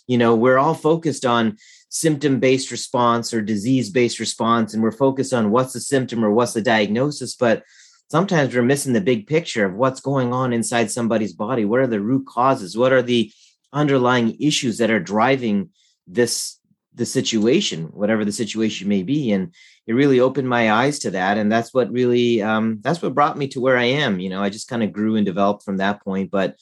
you 0.07 0.17
know 0.17 0.35
we're 0.35 0.57
all 0.57 0.73
focused 0.73 1.25
on 1.25 1.55
symptom 1.91 2.39
based 2.39 2.71
response 2.71 3.33
or 3.33 3.41
disease 3.41 3.89
based 3.89 4.19
response 4.19 4.73
and 4.73 4.81
we're 4.81 4.91
focused 4.91 5.33
on 5.33 5.51
what's 5.51 5.73
the 5.73 5.79
symptom 5.79 6.23
or 6.25 6.31
what's 6.31 6.53
the 6.53 6.61
diagnosis 6.61 7.35
but 7.35 7.63
sometimes 8.09 8.55
we're 8.55 8.63
missing 8.63 8.93
the 8.93 9.01
big 9.01 9.27
picture 9.27 9.65
of 9.65 9.75
what's 9.75 9.99
going 9.99 10.33
on 10.33 10.53
inside 10.53 10.89
somebody's 10.89 11.33
body 11.33 11.65
what 11.65 11.81
are 11.81 11.87
the 11.87 11.99
root 11.99 12.25
causes 12.25 12.77
what 12.77 12.93
are 12.93 13.01
the 13.01 13.31
underlying 13.73 14.35
issues 14.39 14.77
that 14.77 14.89
are 14.89 14.99
driving 14.99 15.69
this 16.07 16.61
the 16.93 17.05
situation, 17.05 17.85
whatever 17.85 18.25
the 18.25 18.31
situation 18.31 18.87
may 18.87 19.03
be. 19.03 19.31
And 19.31 19.53
it 19.87 19.93
really 19.93 20.19
opened 20.19 20.49
my 20.49 20.71
eyes 20.71 20.99
to 20.99 21.11
that. 21.11 21.37
And 21.37 21.51
that's 21.51 21.73
what 21.73 21.91
really, 21.91 22.41
um, 22.41 22.79
that's 22.81 23.01
what 23.01 23.13
brought 23.13 23.37
me 23.37 23.47
to 23.49 23.61
where 23.61 23.77
I 23.77 23.85
am. 23.85 24.19
You 24.19 24.29
know, 24.29 24.43
I 24.43 24.49
just 24.49 24.67
kind 24.67 24.83
of 24.83 24.91
grew 24.91 25.15
and 25.15 25.25
developed 25.25 25.63
from 25.63 25.77
that 25.77 26.03
point. 26.03 26.31
But 26.31 26.57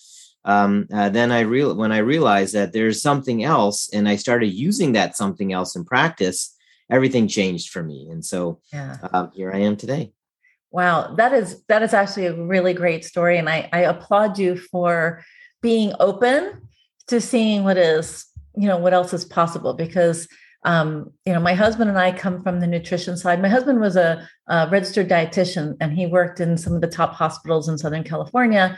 um, 0.45 0.87
uh, 0.93 1.09
then 1.09 1.31
I 1.31 1.41
real 1.41 1.75
when 1.75 1.91
I 1.91 1.99
realized 1.99 2.53
that 2.55 2.73
there's 2.73 3.01
something 3.01 3.43
else, 3.43 3.89
and 3.93 4.07
I 4.07 4.15
started 4.15 4.47
using 4.47 4.93
that 4.93 5.17
something 5.17 5.53
else 5.53 5.75
in 5.75 5.85
practice, 5.85 6.55
everything 6.89 7.27
changed 7.27 7.69
for 7.69 7.83
me. 7.83 8.07
And 8.09 8.23
so 8.23 8.59
yeah. 8.71 8.97
um, 9.13 9.31
here 9.33 9.51
I 9.51 9.59
am 9.59 9.75
today. 9.75 10.13
Wow, 10.71 11.15
that 11.15 11.33
is 11.33 11.63
that 11.67 11.83
is 11.83 11.93
actually 11.93 12.27
a 12.27 12.35
really 12.35 12.73
great 12.73 13.03
story, 13.03 13.37
and 13.37 13.49
I, 13.49 13.69
I 13.73 13.79
applaud 13.81 14.39
you 14.39 14.55
for 14.55 15.23
being 15.61 15.93
open 15.99 16.61
to 17.07 17.19
seeing 17.19 17.63
what 17.63 17.77
is 17.77 18.25
you 18.55 18.67
know 18.67 18.77
what 18.77 18.93
else 18.93 19.13
is 19.13 19.25
possible 19.25 19.73
because 19.73 20.27
um, 20.65 21.11
you 21.25 21.33
know 21.33 21.39
my 21.39 21.53
husband 21.53 21.89
and 21.89 21.99
i 21.99 22.11
come 22.11 22.43
from 22.43 22.59
the 22.59 22.67
nutrition 22.67 23.15
side 23.15 23.41
my 23.41 23.47
husband 23.47 23.79
was 23.79 23.95
a, 23.95 24.27
a, 24.47 24.67
registered 24.69 25.09
dietitian 25.09 25.75
and 25.79 25.93
he 25.93 26.05
worked 26.05 26.39
in 26.39 26.57
some 26.57 26.73
of 26.73 26.81
the 26.81 26.87
top 26.87 27.13
hospitals 27.13 27.69
in 27.69 27.77
southern 27.77 28.03
california 28.03 28.77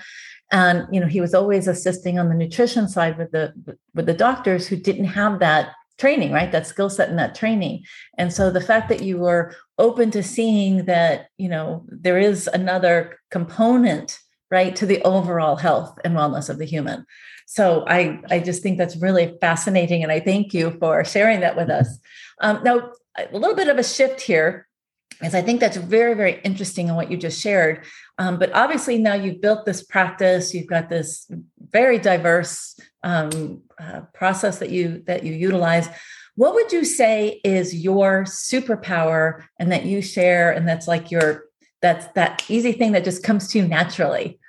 and 0.52 0.88
you 0.92 1.00
know 1.00 1.08
he 1.08 1.22
was 1.22 1.34
always 1.34 1.68
assisting 1.68 2.20
on 2.20 2.30
the 2.30 2.36
nutrition 2.36 2.88
side 2.88 3.18
with 3.18 3.32
the 3.32 3.54
with 3.94 4.06
the 4.06 4.14
doctors 4.14 4.68
who 4.68 4.76
didn't 4.76 5.06
have 5.06 5.40
that 5.40 5.72
training 5.98 6.32
right 6.32 6.52
that 6.52 6.66
skill 6.66 6.90
set 6.90 7.10
and 7.10 7.20
that 7.20 7.36
training 7.36 7.84
and 8.18 8.34
so 8.34 8.50
the 8.50 8.62
fact 8.62 8.90
that 8.90 9.04
you 9.04 9.18
were 9.18 9.54
open 9.78 10.10
to 10.10 10.24
seeing 10.24 10.86
that 10.86 11.28
you 11.38 11.50
know 11.50 11.86
there 11.88 12.18
is 12.18 12.48
another 12.54 13.20
component 13.30 14.20
right 14.50 14.76
to 14.76 14.86
the 14.86 15.02
overall 15.04 15.56
health 15.56 15.98
and 16.04 16.16
wellness 16.16 16.50
of 16.50 16.58
the 16.58 16.66
human 16.66 17.06
so 17.52 17.84
I, 17.86 18.22
I 18.30 18.40
just 18.40 18.64
think 18.64 18.78
that's 18.78 18.96
really 18.96 19.36
fascinating. 19.42 20.04
And 20.04 20.12
I 20.12 20.22
thank 20.22 20.54
you 20.54 20.72
for 20.80 21.04
sharing 21.04 21.42
that 21.42 21.58
with 21.58 21.70
us. 21.70 22.00
Um, 22.40 22.64
now, 22.64 22.94
a 23.18 23.28
little 23.38 23.58
bit 23.58 23.68
of 23.68 23.78
a 23.78 23.84
shift 23.84 24.22
here, 24.22 24.70
because 25.10 25.36
I 25.36 25.42
think 25.42 25.60
that's 25.60 25.76
very, 25.76 26.14
very 26.14 26.40
interesting 26.46 26.88
in 26.88 26.96
what 26.96 27.12
you 27.12 27.18
just 27.18 27.42
shared. 27.42 27.84
Um, 28.22 28.38
but 28.38 28.54
obviously, 28.54 29.00
now 29.00 29.16
you've 29.16 29.42
built 29.42 29.66
this 29.66 29.82
practice, 29.82 30.54
you've 30.54 30.68
got 30.68 30.90
this 30.90 31.26
very 31.72 31.98
diverse 31.98 32.80
um, 33.02 33.64
uh, 33.80 34.02
process 34.14 34.60
that 34.60 34.70
you 34.70 35.02
that 35.08 35.24
you 35.24 35.34
utilize. 35.34 35.90
What 36.36 36.54
would 36.54 36.72
you 36.72 36.86
say 36.86 37.42
is 37.44 37.74
your 37.74 38.26
superpower 38.26 39.46
and 39.58 39.72
that 39.72 39.86
you 39.86 40.04
share, 40.04 40.52
and 40.52 40.68
that's 40.68 40.88
like 40.88 41.10
your 41.10 41.46
that's 41.82 42.06
that 42.14 42.46
easy 42.48 42.74
thing 42.74 42.92
that 42.92 43.06
just 43.06 43.24
comes 43.24 43.48
to 43.50 43.58
you 43.58 43.68
naturally? 43.68 44.40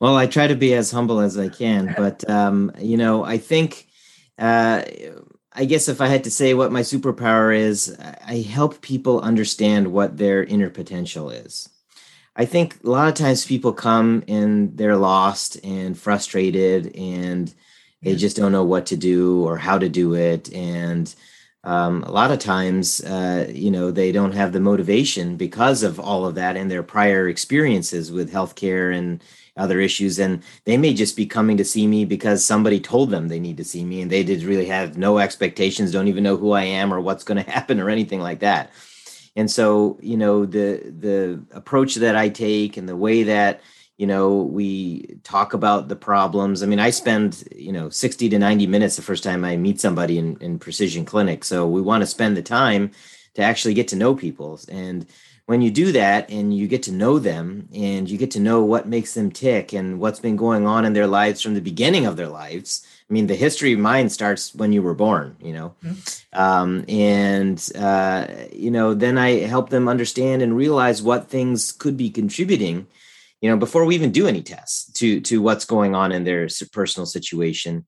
Well, 0.00 0.16
I 0.16 0.26
try 0.26 0.46
to 0.46 0.56
be 0.56 0.72
as 0.72 0.90
humble 0.90 1.20
as 1.20 1.36
I 1.36 1.50
can, 1.50 1.92
but 1.98 2.28
um, 2.30 2.72
you 2.78 2.96
know, 2.96 3.24
I 3.24 3.36
think 3.36 3.88
uh, 4.38 4.84
I 5.52 5.66
guess 5.66 5.88
if 5.88 6.00
I 6.00 6.06
had 6.06 6.24
to 6.24 6.30
say 6.30 6.54
what 6.54 6.72
my 6.72 6.80
superpower 6.80 7.54
is, 7.54 7.94
I 8.26 8.36
help 8.36 8.80
people 8.80 9.20
understand 9.20 9.92
what 9.92 10.16
their 10.16 10.42
inner 10.42 10.70
potential 10.70 11.28
is. 11.28 11.68
I 12.36 12.44
think 12.44 12.82
a 12.84 12.90
lot 12.90 13.08
of 13.08 13.14
times 13.14 13.46
people 13.46 13.72
come 13.72 14.24
and 14.26 14.76
they're 14.76 14.96
lost 14.96 15.56
and 15.64 15.96
frustrated 15.96 16.94
and 16.96 17.54
they 18.02 18.16
just 18.16 18.36
don't 18.36 18.52
know 18.52 18.64
what 18.64 18.86
to 18.86 18.96
do 18.96 19.42
or 19.44 19.56
how 19.56 19.78
to 19.78 19.88
do 19.88 20.14
it. 20.14 20.52
And 20.52 21.14
um, 21.62 22.02
a 22.02 22.10
lot 22.10 22.30
of 22.30 22.38
times, 22.38 23.00
uh, 23.02 23.50
you 23.50 23.70
know, 23.70 23.90
they 23.90 24.12
don't 24.12 24.34
have 24.34 24.52
the 24.52 24.60
motivation 24.60 25.36
because 25.36 25.82
of 25.82 25.98
all 25.98 26.26
of 26.26 26.34
that 26.34 26.56
and 26.56 26.70
their 26.70 26.82
prior 26.82 27.28
experiences 27.28 28.12
with 28.12 28.32
healthcare 28.32 28.94
and 28.94 29.22
other 29.56 29.80
issues. 29.80 30.18
And 30.18 30.42
they 30.64 30.76
may 30.76 30.92
just 30.92 31.16
be 31.16 31.24
coming 31.24 31.56
to 31.56 31.64
see 31.64 31.86
me 31.86 32.04
because 32.04 32.44
somebody 32.44 32.80
told 32.80 33.10
them 33.10 33.28
they 33.28 33.40
need 33.40 33.56
to 33.56 33.64
see 33.64 33.84
me 33.84 34.02
and 34.02 34.10
they 34.10 34.22
did 34.22 34.42
really 34.42 34.66
have 34.66 34.98
no 34.98 35.18
expectations 35.18 35.92
don't 35.92 36.08
even 36.08 36.24
know 36.24 36.36
who 36.36 36.50
i 36.52 36.64
am 36.64 36.92
or 36.92 37.00
what's 37.00 37.24
going 37.24 37.42
to 37.44 37.50
happen 37.50 37.80
or 37.80 37.88
anything 37.88 38.20
like 38.20 38.40
that 38.40 38.70
and 39.36 39.50
so 39.50 39.98
you 40.00 40.16
know 40.16 40.46
the 40.46 40.92
the 40.98 41.42
approach 41.52 41.96
that 41.96 42.16
i 42.16 42.28
take 42.28 42.76
and 42.76 42.88
the 42.88 42.96
way 42.96 43.22
that 43.24 43.60
you 43.96 44.06
know 44.06 44.42
we 44.42 45.18
talk 45.22 45.54
about 45.54 45.88
the 45.88 45.96
problems 45.96 46.62
i 46.62 46.66
mean 46.66 46.80
i 46.80 46.90
spend 46.90 47.44
you 47.54 47.72
know 47.72 47.88
60 47.88 48.28
to 48.28 48.38
90 48.38 48.66
minutes 48.66 48.96
the 48.96 49.02
first 49.02 49.22
time 49.22 49.44
i 49.44 49.56
meet 49.56 49.80
somebody 49.80 50.18
in, 50.18 50.36
in 50.40 50.58
precision 50.58 51.04
clinic. 51.04 51.44
So 51.44 51.66
we 51.66 51.80
want 51.80 52.02
to 52.02 52.06
spend 52.06 52.36
the 52.36 52.42
time 52.42 52.90
to 53.34 53.42
actually 53.42 53.74
get 53.74 53.88
to 53.88 53.96
know 53.96 54.14
people. 54.14 54.58
And 54.68 55.06
when 55.46 55.60
you 55.60 55.70
do 55.70 55.92
that 55.92 56.30
and 56.30 56.56
you 56.56 56.66
get 56.66 56.82
to 56.84 56.92
know 56.92 57.18
them 57.18 57.68
and 57.74 58.08
you 58.08 58.16
get 58.16 58.30
to 58.32 58.40
know 58.40 58.64
what 58.64 58.88
makes 58.88 59.14
them 59.14 59.30
tick 59.30 59.72
and 59.72 60.00
what's 60.00 60.20
been 60.20 60.36
going 60.36 60.66
on 60.66 60.84
in 60.84 60.94
their 60.94 61.06
lives 61.06 61.42
from 61.42 61.54
the 61.54 61.60
beginning 61.60 62.06
of 62.06 62.16
their 62.16 62.28
lives 62.28 62.86
i 63.08 63.12
mean 63.12 63.26
the 63.26 63.34
history 63.34 63.72
of 63.72 63.78
mine 63.78 64.08
starts 64.08 64.54
when 64.54 64.72
you 64.72 64.82
were 64.82 64.94
born 64.94 65.36
you 65.40 65.52
know 65.52 65.74
mm-hmm. 65.84 66.40
um, 66.40 66.84
and 66.88 67.70
uh, 67.76 68.26
you 68.52 68.70
know 68.70 68.94
then 68.94 69.18
i 69.18 69.40
help 69.40 69.70
them 69.70 69.88
understand 69.88 70.42
and 70.42 70.56
realize 70.56 71.02
what 71.02 71.28
things 71.28 71.72
could 71.72 71.96
be 71.96 72.10
contributing 72.10 72.86
you 73.40 73.50
know 73.50 73.56
before 73.56 73.84
we 73.84 73.94
even 73.94 74.12
do 74.12 74.26
any 74.26 74.42
tests 74.42 74.92
to 74.92 75.20
to 75.20 75.42
what's 75.42 75.64
going 75.64 75.94
on 75.94 76.12
in 76.12 76.24
their 76.24 76.48
personal 76.72 77.06
situation 77.06 77.84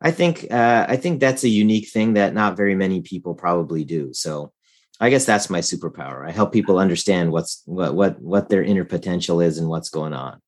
i 0.00 0.10
think 0.10 0.46
uh, 0.50 0.86
i 0.88 0.96
think 0.96 1.20
that's 1.20 1.44
a 1.44 1.48
unique 1.48 1.88
thing 1.88 2.14
that 2.14 2.34
not 2.34 2.56
very 2.56 2.74
many 2.74 3.00
people 3.00 3.34
probably 3.34 3.84
do 3.84 4.12
so 4.12 4.52
I 5.00 5.10
guess 5.10 5.24
that's 5.24 5.50
my 5.50 5.58
superpower. 5.58 6.26
I 6.26 6.30
help 6.30 6.52
people 6.52 6.78
understand 6.78 7.32
what's 7.32 7.62
what 7.66 7.94
what 7.94 8.20
what 8.20 8.48
their 8.48 8.62
inner 8.62 8.84
potential 8.84 9.40
is 9.40 9.58
and 9.58 9.68
what's 9.68 9.88
going 9.88 10.12
on. 10.12 10.40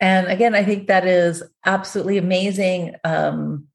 And 0.00 0.26
again, 0.26 0.54
I 0.54 0.64
think 0.64 0.88
that 0.88 1.06
is 1.06 1.42
absolutely 1.64 2.18
amazing. 2.18 2.94
Um, 3.04 3.68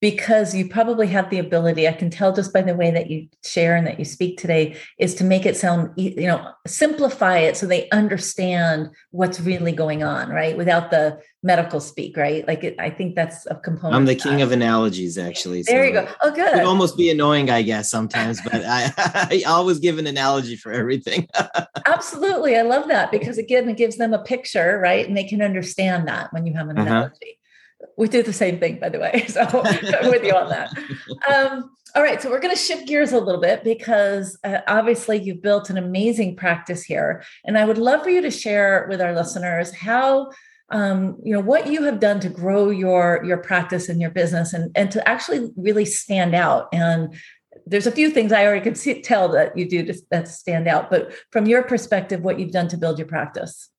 because 0.00 0.54
you 0.54 0.68
probably 0.68 1.06
have 1.06 1.28
the 1.30 1.38
ability 1.38 1.88
i 1.88 1.92
can 1.92 2.10
tell 2.10 2.32
just 2.32 2.52
by 2.52 2.62
the 2.62 2.74
way 2.74 2.90
that 2.90 3.10
you 3.10 3.28
share 3.44 3.76
and 3.76 3.86
that 3.86 3.98
you 3.98 4.04
speak 4.04 4.38
today 4.38 4.76
is 4.98 5.14
to 5.14 5.24
make 5.24 5.44
it 5.44 5.56
sound 5.56 5.90
you 5.96 6.26
know 6.26 6.52
simplify 6.66 7.38
it 7.38 7.56
so 7.56 7.66
they 7.66 7.88
understand 7.90 8.90
what's 9.10 9.40
really 9.40 9.72
going 9.72 10.02
on 10.02 10.30
right? 10.30 10.56
Without 10.56 10.90
the 10.90 11.20
medical 11.42 11.80
speak 11.80 12.16
right? 12.16 12.46
Like 12.46 12.64
it, 12.64 12.76
i 12.78 12.90
think 12.90 13.14
that's 13.14 13.46
a 13.46 13.56
component 13.56 13.96
i'm 13.96 14.04
the 14.04 14.14
king 14.14 14.42
of 14.42 14.52
analogies 14.52 15.18
actually 15.18 15.62
there 15.62 15.82
so 15.82 15.86
you 15.86 15.92
go. 15.92 16.08
Oh 16.22 16.30
good. 16.30 16.58
it 16.58 16.64
almost 16.64 16.96
be 16.96 17.10
annoying 17.10 17.50
i 17.50 17.62
guess 17.62 17.90
sometimes 17.90 18.40
but 18.42 18.62
i 18.64 18.92
i 18.98 19.42
always 19.46 19.78
give 19.78 19.98
an 19.98 20.06
analogy 20.06 20.56
for 20.56 20.72
everything. 20.72 21.28
Absolutely 21.86 22.56
i 22.56 22.62
love 22.62 22.88
that 22.88 23.10
because 23.10 23.38
again 23.38 23.68
it 23.68 23.76
gives 23.76 23.96
them 23.96 24.12
a 24.12 24.22
picture 24.22 24.78
right? 24.78 25.06
And 25.06 25.16
they 25.16 25.24
can 25.24 25.42
understand 25.42 26.08
that 26.08 26.32
when 26.32 26.46
you 26.46 26.54
have 26.54 26.68
an 26.68 26.78
uh-huh. 26.78 27.10
We 27.96 28.08
do 28.08 28.22
the 28.22 28.32
same 28.32 28.58
thing, 28.58 28.78
by 28.78 28.88
the 28.88 28.98
way. 28.98 29.26
So 29.28 29.42
I'm 29.42 30.10
with 30.10 30.24
you 30.24 30.34
on 30.34 30.48
that. 30.48 30.72
Um, 31.28 31.70
all 31.94 32.02
right, 32.02 32.20
so 32.20 32.30
we're 32.30 32.40
going 32.40 32.54
to 32.54 32.60
shift 32.60 32.86
gears 32.86 33.12
a 33.12 33.20
little 33.20 33.40
bit 33.40 33.64
because 33.64 34.38
uh, 34.44 34.60
obviously 34.66 35.20
you've 35.22 35.42
built 35.42 35.70
an 35.70 35.78
amazing 35.78 36.36
practice 36.36 36.82
here, 36.82 37.22
and 37.44 37.56
I 37.56 37.64
would 37.64 37.78
love 37.78 38.02
for 38.02 38.10
you 38.10 38.20
to 38.20 38.30
share 38.30 38.86
with 38.88 39.00
our 39.00 39.14
listeners 39.14 39.74
how 39.74 40.30
um, 40.70 41.16
you 41.24 41.32
know 41.32 41.40
what 41.40 41.66
you 41.66 41.84
have 41.84 41.98
done 41.98 42.20
to 42.20 42.28
grow 42.28 42.68
your 42.68 43.22
your 43.24 43.38
practice 43.38 43.88
and 43.88 44.00
your 44.00 44.10
business, 44.10 44.52
and 44.52 44.70
and 44.74 44.90
to 44.90 45.08
actually 45.08 45.50
really 45.56 45.84
stand 45.84 46.34
out. 46.34 46.68
And 46.72 47.14
there's 47.66 47.86
a 47.86 47.92
few 47.92 48.10
things 48.10 48.32
I 48.32 48.44
already 48.44 48.62
could 48.62 48.78
see, 48.78 49.00
tell 49.00 49.28
that 49.30 49.56
you 49.56 49.68
do 49.68 49.84
to, 49.86 49.94
that 50.10 50.28
stand 50.28 50.68
out, 50.68 50.90
but 50.90 51.12
from 51.30 51.46
your 51.46 51.62
perspective, 51.62 52.22
what 52.22 52.38
you've 52.38 52.52
done 52.52 52.68
to 52.68 52.76
build 52.76 52.98
your 52.98 53.08
practice 53.08 53.70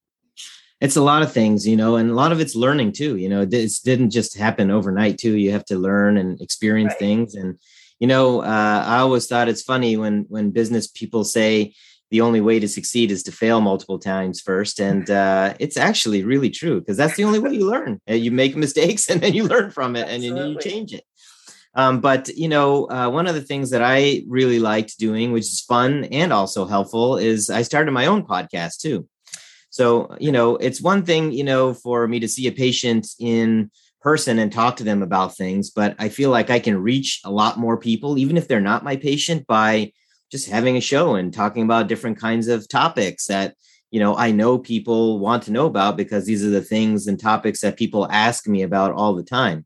it's 0.81 0.95
a 0.95 1.01
lot 1.01 1.21
of 1.21 1.31
things, 1.31 1.67
you 1.67 1.75
know, 1.75 1.97
and 1.97 2.09
a 2.09 2.13
lot 2.13 2.31
of 2.31 2.39
it's 2.39 2.55
learning 2.55 2.93
too. 2.93 3.17
You 3.17 3.29
know, 3.29 3.45
this 3.45 3.79
didn't 3.79 4.11
just 4.11 4.37
happen 4.37 4.71
overnight 4.71 5.17
too. 5.17 5.35
You 5.35 5.51
have 5.51 5.65
to 5.65 5.77
learn 5.77 6.17
and 6.17 6.39
experience 6.41 6.91
right. 6.93 6.99
things. 6.99 7.35
And, 7.35 7.59
you 7.99 8.07
know, 8.07 8.41
uh, 8.41 8.83
I 8.85 8.99
always 8.99 9.27
thought 9.27 9.49
it's 9.49 9.61
funny 9.61 9.97
when 9.97 10.25
when 10.29 10.51
business 10.51 10.87
people 10.87 11.23
say 11.23 11.73
the 12.11 12.21
only 12.21 12.41
way 12.41 12.59
to 12.59 12.67
succeed 12.67 13.11
is 13.11 13.23
to 13.23 13.31
fail 13.31 13.61
multiple 13.61 13.99
times 13.99 14.41
first, 14.41 14.79
and 14.79 15.09
uh, 15.23 15.53
it's 15.59 15.77
actually 15.77 16.23
really 16.23 16.49
true 16.49 16.79
because 16.79 16.97
that's 16.97 17.17
the 17.17 17.25
only 17.25 17.39
way 17.39 17.53
you 17.53 17.69
learn. 17.69 17.99
You 18.07 18.31
make 18.31 18.55
mistakes 18.65 19.09
and 19.09 19.21
then 19.21 19.33
you 19.33 19.43
learn 19.43 19.71
from 19.71 19.95
it 19.95 20.07
and 20.07 20.23
then 20.23 20.37
you 20.37 20.59
change 20.59 20.93
it. 20.93 21.03
Um, 21.75 22.01
but 22.01 22.29
you 22.29 22.47
know, 22.47 22.89
uh, 22.89 23.09
one 23.09 23.27
of 23.27 23.35
the 23.35 23.41
things 23.41 23.69
that 23.71 23.83
I 23.83 24.23
really 24.27 24.59
liked 24.59 24.97
doing, 24.97 25.31
which 25.31 25.43
is 25.43 25.61
fun 25.61 26.05
and 26.05 26.33
also 26.33 26.65
helpful, 26.65 27.17
is 27.17 27.49
I 27.49 27.61
started 27.61 27.91
my 27.91 28.07
own 28.07 28.25
podcast 28.25 28.79
too. 28.79 29.07
So, 29.79 30.13
you 30.19 30.33
know, 30.33 30.57
it's 30.57 30.81
one 30.81 31.05
thing, 31.05 31.31
you 31.31 31.45
know, 31.45 31.73
for 31.73 32.05
me 32.05 32.19
to 32.19 32.27
see 32.27 32.47
a 32.47 32.51
patient 32.51 33.07
in 33.17 33.71
person 34.01 34.37
and 34.37 34.51
talk 34.51 34.75
to 34.75 34.83
them 34.83 35.01
about 35.01 35.37
things, 35.37 35.69
but 35.69 35.95
I 35.97 36.09
feel 36.09 36.31
like 36.31 36.49
I 36.49 36.59
can 36.59 36.83
reach 36.83 37.21
a 37.23 37.31
lot 37.31 37.57
more 37.57 37.77
people, 37.77 38.17
even 38.17 38.35
if 38.35 38.49
they're 38.49 38.59
not 38.59 38.83
my 38.83 38.97
patient, 38.97 39.47
by 39.47 39.93
just 40.33 40.49
having 40.49 40.75
a 40.75 40.81
show 40.81 41.15
and 41.15 41.33
talking 41.33 41.63
about 41.63 41.87
different 41.87 42.19
kinds 42.19 42.49
of 42.49 42.67
topics 42.67 43.27
that, 43.27 43.55
you 43.89 44.01
know, 44.01 44.17
I 44.17 44.31
know 44.31 44.57
people 44.57 45.17
want 45.19 45.43
to 45.43 45.53
know 45.53 45.67
about 45.67 45.95
because 45.95 46.25
these 46.25 46.43
are 46.43 46.49
the 46.49 46.59
things 46.59 47.07
and 47.07 47.17
topics 47.17 47.61
that 47.61 47.77
people 47.77 48.05
ask 48.11 48.49
me 48.49 48.63
about 48.63 48.91
all 48.91 49.15
the 49.15 49.23
time. 49.23 49.65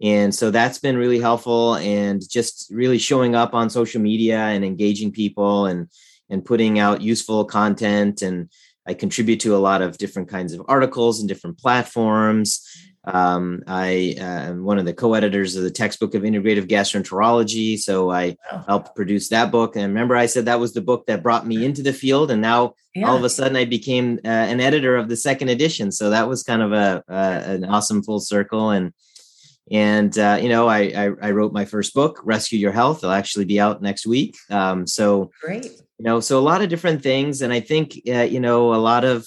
And 0.00 0.34
so 0.34 0.50
that's 0.50 0.78
been 0.78 0.96
really 0.96 1.20
helpful 1.20 1.74
and 1.74 2.26
just 2.26 2.72
really 2.72 2.98
showing 2.98 3.34
up 3.34 3.52
on 3.52 3.68
social 3.68 4.00
media 4.00 4.38
and 4.38 4.64
engaging 4.64 5.12
people 5.12 5.66
and 5.66 5.90
and 6.30 6.44
putting 6.44 6.78
out 6.78 7.02
useful 7.02 7.44
content 7.44 8.22
and 8.22 8.48
I 8.86 8.94
contribute 8.94 9.40
to 9.40 9.56
a 9.56 9.58
lot 9.58 9.82
of 9.82 9.98
different 9.98 10.28
kinds 10.28 10.52
of 10.52 10.62
articles 10.68 11.20
and 11.20 11.28
different 11.28 11.58
platforms. 11.58 12.66
Um, 13.06 13.62
I 13.66 14.14
uh, 14.18 14.22
am 14.22 14.64
one 14.64 14.78
of 14.78 14.86
the 14.86 14.94
co-editors 14.94 15.56
of 15.56 15.62
the 15.62 15.70
textbook 15.70 16.14
of 16.14 16.22
integrative 16.22 16.66
gastroenterology, 16.66 17.78
so 17.78 18.10
I 18.10 18.36
wow. 18.50 18.64
helped 18.66 18.96
produce 18.96 19.28
that 19.28 19.50
book. 19.50 19.76
And 19.76 19.88
remember, 19.88 20.16
I 20.16 20.26
said 20.26 20.46
that 20.46 20.60
was 20.60 20.72
the 20.72 20.80
book 20.80 21.06
that 21.06 21.22
brought 21.22 21.46
me 21.46 21.64
into 21.64 21.82
the 21.82 21.92
field, 21.92 22.30
and 22.30 22.40
now 22.40 22.74
yeah. 22.94 23.06
all 23.06 23.16
of 23.16 23.24
a 23.24 23.28
sudden 23.28 23.56
I 23.56 23.66
became 23.66 24.20
uh, 24.24 24.28
an 24.28 24.60
editor 24.60 24.96
of 24.96 25.08
the 25.08 25.16
second 25.16 25.50
edition. 25.50 25.92
So 25.92 26.10
that 26.10 26.28
was 26.28 26.42
kind 26.42 26.62
of 26.62 26.72
a, 26.72 27.04
an 27.08 27.66
awesome 27.66 28.02
full 28.02 28.20
circle. 28.20 28.70
And 28.70 28.94
and 29.70 30.16
uh, 30.18 30.38
you 30.40 30.48
know, 30.48 30.68
I, 30.68 30.78
I, 30.78 31.10
I 31.22 31.30
wrote 31.32 31.52
my 31.52 31.66
first 31.66 31.92
book, 31.94 32.20
Rescue 32.24 32.58
Your 32.58 32.72
Health. 32.72 32.98
It'll 32.98 33.12
actually 33.12 33.44
be 33.44 33.60
out 33.60 33.82
next 33.82 34.06
week. 34.06 34.36
Um, 34.50 34.86
so 34.86 35.30
great 35.42 35.72
you 36.04 36.10
know 36.10 36.20
so 36.20 36.38
a 36.38 36.40
lot 36.40 36.60
of 36.60 36.68
different 36.68 37.02
things 37.02 37.40
and 37.40 37.50
i 37.50 37.60
think 37.60 37.98
uh, 38.08 38.20
you 38.20 38.38
know 38.38 38.74
a 38.74 38.76
lot 38.76 39.04
of 39.04 39.26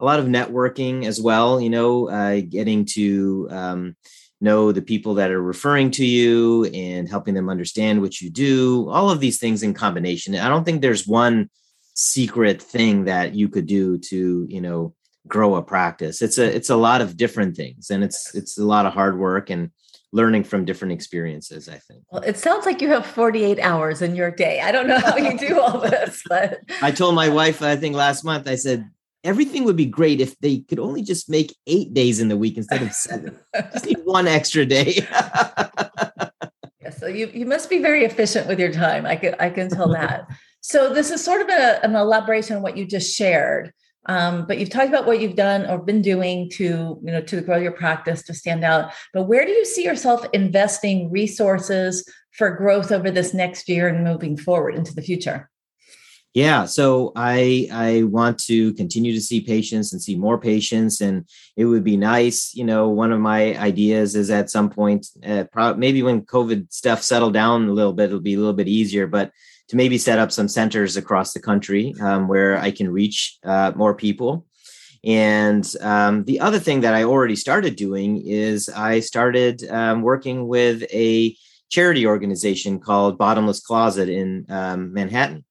a 0.00 0.04
lot 0.04 0.18
of 0.18 0.26
networking 0.26 1.04
as 1.04 1.20
well 1.20 1.60
you 1.60 1.70
know 1.70 2.08
uh, 2.08 2.40
getting 2.40 2.86
to 2.86 3.46
um, 3.50 3.96
know 4.40 4.72
the 4.72 4.82
people 4.82 5.14
that 5.14 5.30
are 5.30 5.42
referring 5.42 5.90
to 5.90 6.04
you 6.04 6.64
and 6.66 7.08
helping 7.08 7.34
them 7.34 7.48
understand 7.48 8.00
what 8.00 8.20
you 8.20 8.30
do 8.30 8.88
all 8.90 9.10
of 9.10 9.20
these 9.20 9.38
things 9.38 9.62
in 9.62 9.74
combination. 9.74 10.34
I 10.34 10.48
don't 10.48 10.64
think 10.64 10.80
there's 10.80 11.06
one 11.06 11.48
secret 11.94 12.60
thing 12.60 13.04
that 13.04 13.34
you 13.34 13.48
could 13.48 13.66
do 13.66 13.98
to 13.98 14.46
you 14.48 14.60
know 14.60 14.94
grow 15.26 15.56
a 15.56 15.62
practice. 15.62 16.22
It's 16.22 16.38
a 16.38 16.54
it's 16.54 16.70
a 16.70 16.76
lot 16.76 17.00
of 17.00 17.16
different 17.16 17.56
things 17.56 17.90
and 17.90 18.04
it's 18.04 18.34
it's 18.34 18.58
a 18.58 18.64
lot 18.64 18.86
of 18.86 18.92
hard 18.92 19.18
work 19.18 19.50
and 19.50 19.70
learning 20.16 20.42
from 20.44 20.64
different 20.64 20.92
experiences 20.92 21.68
i 21.68 21.78
think. 21.86 22.02
Well 22.10 22.22
it 22.22 22.36
sounds 22.38 22.66
like 22.66 22.80
you 22.80 22.88
have 22.88 23.06
48 23.06 23.60
hours 23.60 24.02
in 24.02 24.16
your 24.16 24.30
day. 24.30 24.60
I 24.60 24.72
don't 24.72 24.88
know 24.88 24.98
how 24.98 25.16
you 25.16 25.38
do 25.38 25.60
all 25.60 25.78
this 25.80 26.22
but 26.28 26.60
i 26.82 26.90
told 26.90 27.14
my 27.14 27.28
wife 27.28 27.62
i 27.62 27.76
think 27.76 27.94
last 27.94 28.24
month 28.24 28.48
i 28.48 28.56
said 28.56 28.88
everything 29.26 29.64
would 29.64 29.76
be 29.76 29.86
great 29.86 30.20
if 30.20 30.38
they 30.38 30.58
could 30.58 30.78
only 30.78 31.02
just 31.02 31.28
make 31.28 31.54
eight 31.66 31.92
days 31.92 32.20
in 32.20 32.28
the 32.28 32.36
week 32.36 32.56
instead 32.56 32.80
of 32.80 32.92
seven. 32.92 33.36
Just 33.72 33.86
need 33.86 33.98
one 34.04 34.26
extra 34.28 34.64
day. 34.64 35.06
Yeah, 36.82 36.92
so 36.92 37.08
you, 37.08 37.26
you 37.34 37.46
must 37.46 37.68
be 37.68 37.80
very 37.82 38.04
efficient 38.04 38.46
with 38.46 38.60
your 38.60 38.70
time. 38.70 39.06
I 39.06 39.16
can 39.16 39.34
i 39.40 39.50
can 39.50 39.68
tell 39.68 39.88
that. 39.88 40.28
So 40.60 40.94
this 40.94 41.10
is 41.10 41.24
sort 41.24 41.40
of 41.40 41.48
a, 41.48 41.84
an 41.84 41.96
elaboration 41.96 42.54
on 42.54 42.62
what 42.62 42.76
you 42.76 42.86
just 42.86 43.12
shared 43.12 43.72
um, 44.08 44.46
but 44.46 44.58
you've 44.58 44.70
talked 44.70 44.88
about 44.88 45.06
what 45.06 45.20
you've 45.20 45.36
done 45.36 45.66
or 45.66 45.78
been 45.78 46.02
doing 46.02 46.48
to, 46.50 46.98
you 47.02 47.12
know, 47.12 47.20
to 47.22 47.40
grow 47.40 47.56
your 47.56 47.72
practice 47.72 48.22
to 48.24 48.34
stand 48.34 48.64
out. 48.64 48.92
But 49.12 49.24
where 49.24 49.44
do 49.44 49.50
you 49.50 49.64
see 49.64 49.84
yourself 49.84 50.24
investing 50.32 51.10
resources 51.10 52.08
for 52.32 52.50
growth 52.50 52.92
over 52.92 53.10
this 53.10 53.34
next 53.34 53.68
year 53.68 53.88
and 53.88 54.04
moving 54.04 54.36
forward 54.36 54.74
into 54.74 54.94
the 54.94 55.02
future? 55.02 55.50
Yeah, 56.34 56.66
so 56.66 57.12
I 57.16 57.66
I 57.72 58.02
want 58.02 58.38
to 58.40 58.74
continue 58.74 59.14
to 59.14 59.22
see 59.22 59.40
patients 59.40 59.94
and 59.94 60.02
see 60.02 60.16
more 60.16 60.38
patients, 60.38 61.00
and 61.00 61.26
it 61.56 61.64
would 61.64 61.82
be 61.82 61.96
nice. 61.96 62.54
You 62.54 62.64
know, 62.64 62.90
one 62.90 63.10
of 63.10 63.20
my 63.20 63.58
ideas 63.58 64.14
is 64.14 64.28
at 64.28 64.50
some 64.50 64.68
point, 64.68 65.06
uh, 65.24 65.44
probably 65.50 65.80
maybe 65.80 66.02
when 66.02 66.26
COVID 66.26 66.70
stuff 66.70 67.02
settled 67.02 67.32
down 67.32 67.66
a 67.66 67.72
little 67.72 67.94
bit, 67.94 68.10
it'll 68.10 68.20
be 68.20 68.34
a 68.34 68.38
little 68.38 68.52
bit 68.52 68.68
easier. 68.68 69.06
But 69.06 69.32
to 69.68 69.76
maybe 69.76 69.98
set 69.98 70.18
up 70.18 70.30
some 70.30 70.48
centers 70.48 70.96
across 70.96 71.32
the 71.32 71.40
country 71.40 71.94
um, 72.00 72.28
where 72.28 72.58
I 72.58 72.70
can 72.70 72.90
reach 72.90 73.38
uh, 73.44 73.72
more 73.74 73.94
people. 73.94 74.46
And 75.04 75.64
um, 75.80 76.24
the 76.24 76.40
other 76.40 76.58
thing 76.58 76.80
that 76.80 76.94
I 76.94 77.04
already 77.04 77.36
started 77.36 77.76
doing 77.76 78.26
is 78.26 78.68
I 78.68 79.00
started 79.00 79.68
um, 79.70 80.02
working 80.02 80.48
with 80.48 80.82
a 80.92 81.36
charity 81.68 82.06
organization 82.06 82.80
called 82.80 83.18
Bottomless 83.18 83.60
Closet 83.60 84.08
in 84.08 84.46
um, 84.48 84.92
Manhattan. 84.92 85.44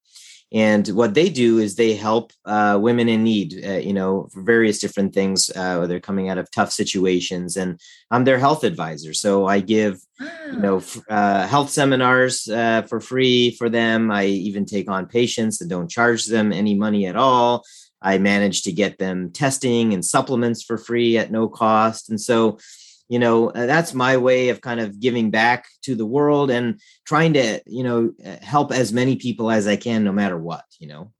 And 0.53 0.87
what 0.89 1.15
they 1.15 1.29
do 1.29 1.57
is 1.57 1.75
they 1.75 1.95
help 1.95 2.31
uh, 2.45 2.77
women 2.81 3.09
in 3.09 3.23
need, 3.23 3.61
uh, 3.65 3.73
you 3.73 3.93
know, 3.93 4.29
for 4.31 4.43
various 4.43 4.79
different 4.79 5.13
things, 5.13 5.51
uh, 5.55 5.87
they're 5.87 5.99
coming 5.99 6.29
out 6.29 6.37
of 6.37 6.51
tough 6.51 6.71
situations. 6.71 7.57
And 7.57 7.79
I'm 8.11 8.23
their 8.23 8.39
health 8.39 8.63
advisor. 8.63 9.13
So 9.13 9.47
I 9.47 9.59
give, 9.59 9.99
you 10.19 10.59
know, 10.59 10.83
uh, 11.09 11.47
health 11.47 11.71
seminars 11.71 12.47
uh, 12.47 12.83
for 12.83 12.99
free 12.99 13.51
for 13.57 13.69
them. 13.69 14.11
I 14.11 14.25
even 14.25 14.65
take 14.65 14.89
on 14.89 15.07
patients 15.07 15.61
and 15.61 15.69
don't 15.69 15.89
charge 15.89 16.27
them 16.27 16.53
any 16.53 16.75
money 16.75 17.07
at 17.07 17.15
all. 17.15 17.63
I 18.01 18.19
manage 18.19 18.61
to 18.63 18.71
get 18.71 18.99
them 18.99 19.31
testing 19.31 19.93
and 19.93 20.05
supplements 20.05 20.61
for 20.61 20.77
free 20.77 21.17
at 21.17 21.31
no 21.31 21.49
cost. 21.49 22.09
And 22.09 22.21
so, 22.21 22.59
you 23.09 23.19
know 23.19 23.49
uh, 23.49 23.65
that's 23.65 23.93
my 23.93 24.17
way 24.17 24.49
of 24.49 24.61
kind 24.61 24.79
of 24.79 24.99
giving 24.99 25.31
back 25.31 25.65
to 25.83 25.95
the 25.95 26.05
world 26.05 26.49
and 26.51 26.79
trying 27.05 27.33
to 27.33 27.61
you 27.65 27.83
know 27.83 28.13
uh, 28.25 28.37
help 28.41 28.71
as 28.71 28.93
many 28.93 29.15
people 29.15 29.51
as 29.51 29.67
i 29.67 29.75
can 29.75 30.03
no 30.03 30.11
matter 30.11 30.37
what 30.37 30.63
you 30.79 30.87
know? 30.87 31.11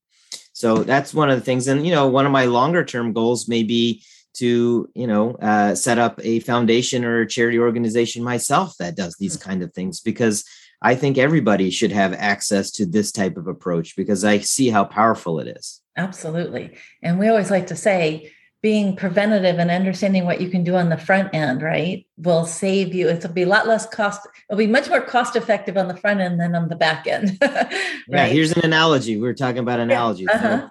So 0.54 0.84
that's 0.84 1.14
one 1.14 1.30
of 1.30 1.38
the 1.38 1.46
things. 1.46 1.68
And 1.68 1.86
you 1.86 1.94
know 1.94 2.08
one 2.08 2.26
of 2.26 2.32
my 2.32 2.46
longer 2.46 2.86
term 2.86 3.14
goals 3.14 3.48
may 3.48 3.64
be 3.64 4.04
to 4.36 4.90
you 4.94 5.08
know 5.08 5.32
uh, 5.36 5.76
set 5.76 5.98
up 5.98 6.20
a 6.24 6.40
foundation 6.42 7.06
or 7.06 7.22
a 7.22 7.28
charity 7.28 7.60
organization 7.60 8.24
myself 8.24 8.76
that 8.78 8.96
does 8.96 9.16
these 9.16 9.38
kind 9.38 9.64
of 9.64 9.74
things 9.74 10.02
because 10.02 10.44
i 10.82 10.94
think 10.94 11.18
everybody 11.18 11.70
should 11.70 11.94
have 11.94 12.12
access 12.12 12.70
to 12.70 12.86
this 12.86 13.14
type 13.14 13.38
of 13.38 13.48
approach 13.48 13.96
because 13.96 14.26
i 14.26 14.38
see 14.40 14.70
how 14.70 14.84
powerful 14.84 15.40
it 15.40 15.48
is. 15.48 15.82
Absolutely. 15.96 16.76
And 17.02 17.18
we 17.18 17.30
always 17.30 17.50
like 17.50 17.68
to 17.68 17.78
say 17.78 18.34
being 18.66 18.96
preventative 18.96 19.60
and 19.60 19.70
understanding 19.70 20.26
what 20.26 20.42
you 20.42 20.50
can 20.50 20.64
do 20.64 20.76
on 20.76 20.90
the 20.90 20.98
front 20.98 21.30
end, 21.36 21.62
right, 21.62 22.04
will 22.18 22.48
save 22.48 22.96
you. 22.96 23.08
It'll 23.08 23.32
be 23.32 23.44
a 23.44 23.48
lot 23.48 23.68
less 23.68 23.86
cost. 23.86 24.28
It'll 24.50 24.58
be 24.58 24.66
much 24.66 24.90
more 24.90 25.02
cost 25.02 25.36
effective 25.36 25.78
on 25.78 25.88
the 25.88 25.96
front 25.96 26.20
end 26.20 26.40
than 26.40 26.56
on 26.56 26.68
the 26.68 26.76
back 26.76 27.06
end. 27.06 27.38
right? 27.42 27.72
Yeah. 28.08 28.26
Here's 28.26 28.54
an 28.54 28.66
analogy. 28.66 29.18
We 29.18 29.22
were 29.22 29.36
talking 29.36 29.60
about 29.60 29.80
analogies. 29.80 30.30
Yeah. 30.32 30.56
Uh-huh. 30.56 30.70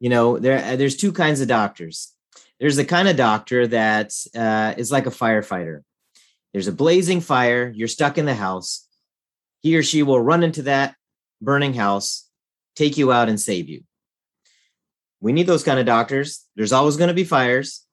you 0.00 0.10
know, 0.10 0.40
there 0.40 0.58
uh, 0.58 0.74
there's 0.74 0.96
two 0.96 1.12
kinds 1.12 1.40
of 1.40 1.46
doctors. 1.46 2.12
There's 2.58 2.74
the 2.74 2.84
kind 2.84 3.06
of 3.06 3.14
doctor 3.16 3.68
that 3.68 4.12
uh, 4.34 4.74
is 4.76 4.90
like 4.90 5.06
a 5.06 5.10
firefighter. 5.10 5.82
there's 6.52 6.66
a 6.66 6.72
blazing 6.72 7.20
fire, 7.20 7.70
you're 7.72 7.86
stuck 7.86 8.18
in 8.18 8.26
the 8.26 8.34
house. 8.34 8.88
He 9.60 9.76
or 9.76 9.84
she 9.84 10.02
will 10.02 10.20
run 10.20 10.42
into 10.42 10.62
that 10.62 10.96
burning 11.40 11.74
house, 11.74 12.28
take 12.74 12.96
you 12.96 13.12
out, 13.12 13.28
and 13.28 13.40
save 13.40 13.68
you. 13.68 13.84
We 15.20 15.32
need 15.32 15.46
those 15.46 15.64
kind 15.64 15.78
of 15.78 15.86
doctors. 15.86 16.44
There's 16.56 16.72
always 16.72 16.96
going 16.96 17.08
to 17.08 17.14
be 17.14 17.24
fires. 17.24 17.84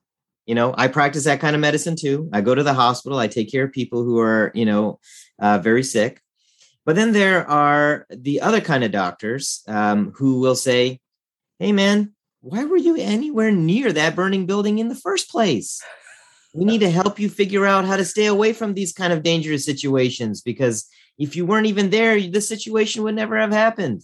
You 0.46 0.54
know, 0.54 0.74
I 0.76 0.88
practice 0.88 1.24
that 1.24 1.40
kind 1.40 1.56
of 1.56 1.60
medicine 1.60 1.96
too. 1.96 2.28
I 2.32 2.42
go 2.42 2.54
to 2.54 2.62
the 2.62 2.74
hospital, 2.74 3.18
I 3.18 3.28
take 3.28 3.50
care 3.50 3.64
of 3.64 3.72
people 3.72 4.04
who 4.04 4.18
are, 4.18 4.52
you 4.54 4.66
know, 4.66 5.00
uh, 5.38 5.58
very 5.58 5.82
sick. 5.82 6.20
But 6.84 6.96
then 6.96 7.12
there 7.12 7.48
are 7.48 8.06
the 8.10 8.42
other 8.42 8.60
kind 8.60 8.84
of 8.84 8.92
doctors 8.92 9.62
um, 9.66 10.12
who 10.16 10.40
will 10.40 10.54
say, 10.54 11.00
Hey, 11.58 11.72
man, 11.72 12.12
why 12.40 12.64
were 12.64 12.76
you 12.76 12.96
anywhere 12.96 13.50
near 13.50 13.90
that 13.92 14.14
burning 14.14 14.44
building 14.44 14.78
in 14.78 14.88
the 14.88 14.94
first 14.94 15.30
place? 15.30 15.80
We 16.52 16.66
need 16.66 16.80
to 16.80 16.90
help 16.90 17.18
you 17.18 17.30
figure 17.30 17.64
out 17.64 17.86
how 17.86 17.96
to 17.96 18.04
stay 18.04 18.26
away 18.26 18.52
from 18.52 18.74
these 18.74 18.92
kind 18.92 19.12
of 19.12 19.22
dangerous 19.22 19.64
situations 19.64 20.42
because 20.42 20.86
if 21.18 21.36
you 21.36 21.46
weren't 21.46 21.66
even 21.66 21.90
there, 21.90 22.20
the 22.20 22.40
situation 22.40 23.02
would 23.02 23.14
never 23.14 23.38
have 23.38 23.52
happened. 23.52 24.02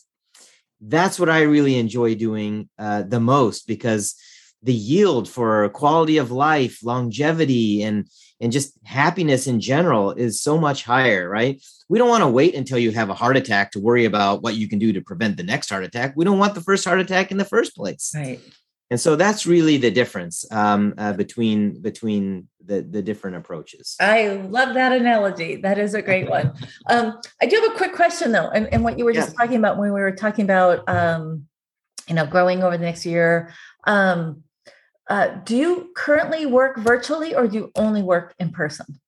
That's 0.80 1.18
what 1.18 1.28
I 1.28 1.42
really 1.42 1.78
enjoy 1.78 2.14
doing 2.14 2.68
uh, 2.78 3.02
the 3.02 3.20
most 3.20 3.66
because 3.66 4.14
the 4.62 4.74
yield 4.74 5.28
for 5.28 5.68
quality 5.70 6.18
of 6.18 6.30
life, 6.30 6.82
longevity, 6.82 7.82
and 7.82 8.06
and 8.42 8.52
just 8.52 8.72
happiness 8.84 9.46
in 9.46 9.60
general 9.60 10.12
is 10.12 10.40
so 10.40 10.58
much 10.58 10.84
higher, 10.84 11.28
right? 11.28 11.62
We 11.90 11.98
don't 11.98 12.08
want 12.08 12.22
to 12.22 12.28
wait 12.28 12.54
until 12.54 12.78
you 12.78 12.90
have 12.92 13.10
a 13.10 13.14
heart 13.14 13.36
attack 13.36 13.72
to 13.72 13.80
worry 13.80 14.06
about 14.06 14.42
what 14.42 14.54
you 14.54 14.66
can 14.66 14.78
do 14.78 14.94
to 14.94 15.02
prevent 15.02 15.36
the 15.36 15.42
next 15.42 15.68
heart 15.68 15.84
attack. 15.84 16.14
We 16.16 16.24
don't 16.24 16.38
want 16.38 16.54
the 16.54 16.62
first 16.62 16.86
heart 16.86 17.00
attack 17.00 17.30
in 17.30 17.36
the 17.36 17.44
first 17.44 17.76
place. 17.76 18.12
Right. 18.14 18.40
And 18.90 19.00
so 19.00 19.14
that's 19.14 19.46
really 19.46 19.76
the 19.76 19.90
difference 19.90 20.44
um, 20.50 20.94
uh, 20.98 21.12
between 21.12 21.80
between 21.80 22.48
the 22.64 22.82
the 22.82 23.00
different 23.00 23.36
approaches. 23.36 23.96
I 24.00 24.28
love 24.28 24.74
that 24.74 24.92
analogy. 24.92 25.56
That 25.56 25.78
is 25.78 25.94
a 25.94 26.02
great 26.02 26.28
one. 26.28 26.52
Um, 26.88 27.20
I 27.40 27.46
do 27.46 27.54
have 27.60 27.70
a 27.70 27.76
quick 27.76 27.94
question 27.94 28.32
though, 28.32 28.48
and, 28.48 28.66
and 28.72 28.82
what 28.82 28.98
you 28.98 29.04
were 29.04 29.12
just 29.12 29.30
yeah. 29.30 29.36
talking 29.36 29.58
about 29.58 29.78
when 29.78 29.92
we 29.92 30.00
were 30.00 30.10
talking 30.10 30.44
about 30.44 30.88
um, 30.88 31.46
you 32.08 32.14
know 32.14 32.26
growing 32.26 32.64
over 32.64 32.76
the 32.76 32.84
next 32.84 33.06
year. 33.06 33.52
Um, 33.86 34.42
uh, 35.08 35.28
do 35.44 35.56
you 35.56 35.90
currently 35.94 36.46
work 36.46 36.78
virtually 36.78 37.34
or 37.34 37.46
do 37.46 37.56
you 37.56 37.72
only 37.76 38.02
work 38.02 38.34
in 38.38 38.50
person? 38.50 39.00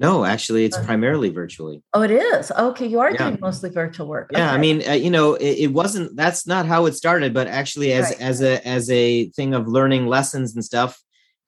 No, 0.00 0.24
actually, 0.24 0.64
it's 0.64 0.78
primarily 0.78 1.28
virtually. 1.28 1.82
Oh, 1.92 2.00
it 2.00 2.10
is. 2.10 2.50
Okay, 2.50 2.86
you 2.86 3.00
are 3.00 3.10
yeah. 3.10 3.18
doing 3.18 3.38
mostly 3.38 3.68
virtual 3.68 4.06
work. 4.06 4.30
Yeah, 4.32 4.46
okay. 4.46 4.54
I 4.54 4.58
mean, 4.58 4.82
uh, 4.88 4.92
you 4.92 5.10
know, 5.10 5.34
it, 5.34 5.58
it, 5.64 5.72
wasn't. 5.74 6.16
That's 6.16 6.46
not 6.46 6.64
how 6.64 6.86
it 6.86 6.94
started, 6.94 7.34
but 7.34 7.46
actually, 7.46 7.92
as 7.92 8.06
right. 8.06 8.20
as 8.20 8.40
a 8.40 8.66
as 8.66 8.88
a 8.88 9.28
thing 9.30 9.52
of 9.52 9.68
learning 9.68 10.06
lessons 10.06 10.54
and 10.54 10.64
stuff, 10.64 10.98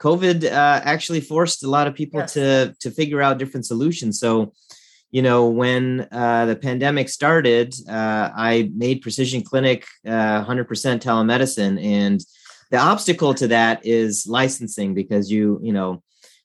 COVID 0.02 0.44
uh, 0.44 0.80
actually 0.84 1.22
forced 1.22 1.64
a 1.64 1.70
lot 1.70 1.86
of 1.86 1.94
people 1.94 2.20
yes. 2.20 2.34
to 2.34 2.76
to 2.80 2.90
figure 2.90 3.22
out 3.22 3.38
different 3.38 3.64
solutions. 3.64 4.20
So, 4.20 4.52
you 5.10 5.22
know, 5.22 5.48
when 5.48 6.06
uh, 6.12 6.44
the 6.44 6.56
pandemic 6.56 7.08
started, 7.08 7.74
uh, 7.88 8.28
I 8.36 8.70
made 8.76 9.00
Precision 9.00 9.42
Clinic 9.42 9.86
100% 10.04 10.10
uh, 10.10 10.98
telemedicine, 10.98 11.82
and 11.82 12.20
the 12.70 12.76
obstacle 12.76 13.32
to 13.32 13.48
that 13.48 13.86
is 13.86 14.26
licensing 14.26 14.92
because 14.92 15.30
you 15.30 15.58
you 15.62 15.72
know 15.72 16.02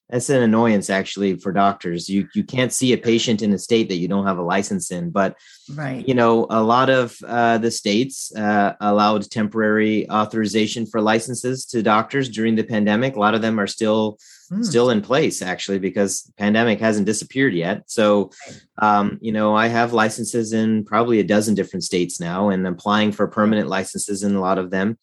that's 0.10 0.30
an 0.30 0.42
annoyance 0.42 0.90
actually 0.90 1.38
for 1.38 1.52
doctors. 1.52 2.08
You 2.08 2.28
you 2.34 2.44
can't 2.44 2.72
see 2.72 2.94
a 2.94 2.98
patient 2.98 3.42
in 3.42 3.54
a 3.54 3.58
state 3.58 3.90
that 3.90 3.98
you 3.98 4.08
don't 4.08 4.26
have 4.26 4.38
a 4.38 4.44
license 4.44 4.90
in 4.92 5.10
but 5.10 5.36
right. 5.76 6.08
you 6.08 6.14
know 6.14 6.48
a 6.50 6.64
lot 6.64 6.90
of 6.90 7.18
uh, 7.28 7.58
the 7.58 7.72
states 7.72 8.34
uh, 8.36 8.74
allowed 8.80 9.30
temporary 9.30 10.10
authorization 10.10 10.86
for 10.86 11.02
licenses 11.02 11.66
to 11.66 11.84
doctors 11.84 12.30
during 12.30 12.56
the 12.56 12.64
pandemic. 12.64 13.16
A 13.16 13.20
lot 13.20 13.36
of 13.36 13.42
them 13.42 13.60
are 13.60 13.68
still 13.68 14.18
mm. 14.52 14.64
still 14.64 14.92
in 14.92 15.02
place 15.02 15.42
actually 15.42 15.80
because 15.80 16.32
pandemic 16.38 16.80
hasn't 16.80 17.06
disappeared 17.06 17.54
yet. 17.54 17.84
So 17.88 18.32
um, 18.78 19.18
you 19.22 19.32
know 19.32 19.56
i 19.56 19.68
have 19.68 19.92
licenses 19.92 20.54
in 20.54 20.86
probably 20.86 21.20
a 21.20 21.24
dozen 21.24 21.56
different 21.56 21.84
states 21.84 22.20
now 22.20 22.50
and 22.50 22.66
applying 22.66 23.12
for 23.12 23.28
permanent 23.28 23.68
licenses 23.68 24.24
in 24.24 24.36
a 24.36 24.42
lot 24.42 24.58
of 24.58 24.70
them 24.70 24.98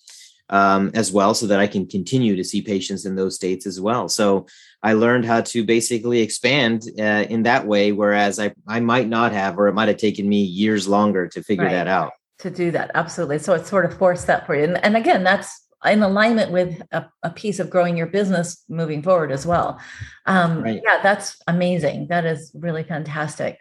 um, 0.50 0.90
as 0.94 1.10
well 1.10 1.34
so 1.34 1.46
that 1.46 1.60
I 1.60 1.66
can 1.66 1.86
continue 1.86 2.36
to 2.36 2.44
see 2.44 2.60
patients 2.60 3.06
in 3.06 3.16
those 3.16 3.34
states 3.34 3.66
as 3.66 3.80
well. 3.80 4.08
So 4.08 4.46
I 4.84 4.92
learned 4.92 5.24
how 5.24 5.40
to 5.40 5.64
basically 5.64 6.20
expand 6.20 6.82
uh, 7.00 7.24
in 7.30 7.42
that 7.44 7.66
way, 7.66 7.90
whereas 7.90 8.38
I, 8.38 8.52
I 8.68 8.80
might 8.80 9.08
not 9.08 9.32
have, 9.32 9.58
or 9.58 9.66
it 9.66 9.72
might 9.72 9.88
have 9.88 9.96
taken 9.96 10.28
me 10.28 10.42
years 10.42 10.86
longer 10.86 11.26
to 11.28 11.42
figure 11.42 11.64
right. 11.64 11.72
that 11.72 11.88
out. 11.88 12.12
To 12.40 12.50
do 12.50 12.70
that, 12.72 12.90
absolutely. 12.94 13.38
So 13.38 13.54
it 13.54 13.66
sort 13.66 13.86
of 13.86 13.96
forced 13.96 14.26
that 14.26 14.44
for 14.44 14.54
you. 14.54 14.64
And, 14.64 14.84
and 14.84 14.94
again, 14.94 15.24
that's 15.24 15.64
in 15.86 16.02
alignment 16.02 16.52
with 16.52 16.82
a, 16.92 17.06
a, 17.22 17.30
piece 17.30 17.60
of 17.60 17.70
growing 17.70 17.96
your 17.96 18.06
business 18.06 18.62
moving 18.68 19.02
forward 19.02 19.32
as 19.32 19.46
well. 19.46 19.80
Um, 20.26 20.62
right. 20.62 20.82
Yeah, 20.84 21.00
that's 21.02 21.36
amazing. 21.46 22.08
That 22.08 22.26
is 22.26 22.50
really 22.54 22.84
fantastic. 22.84 23.58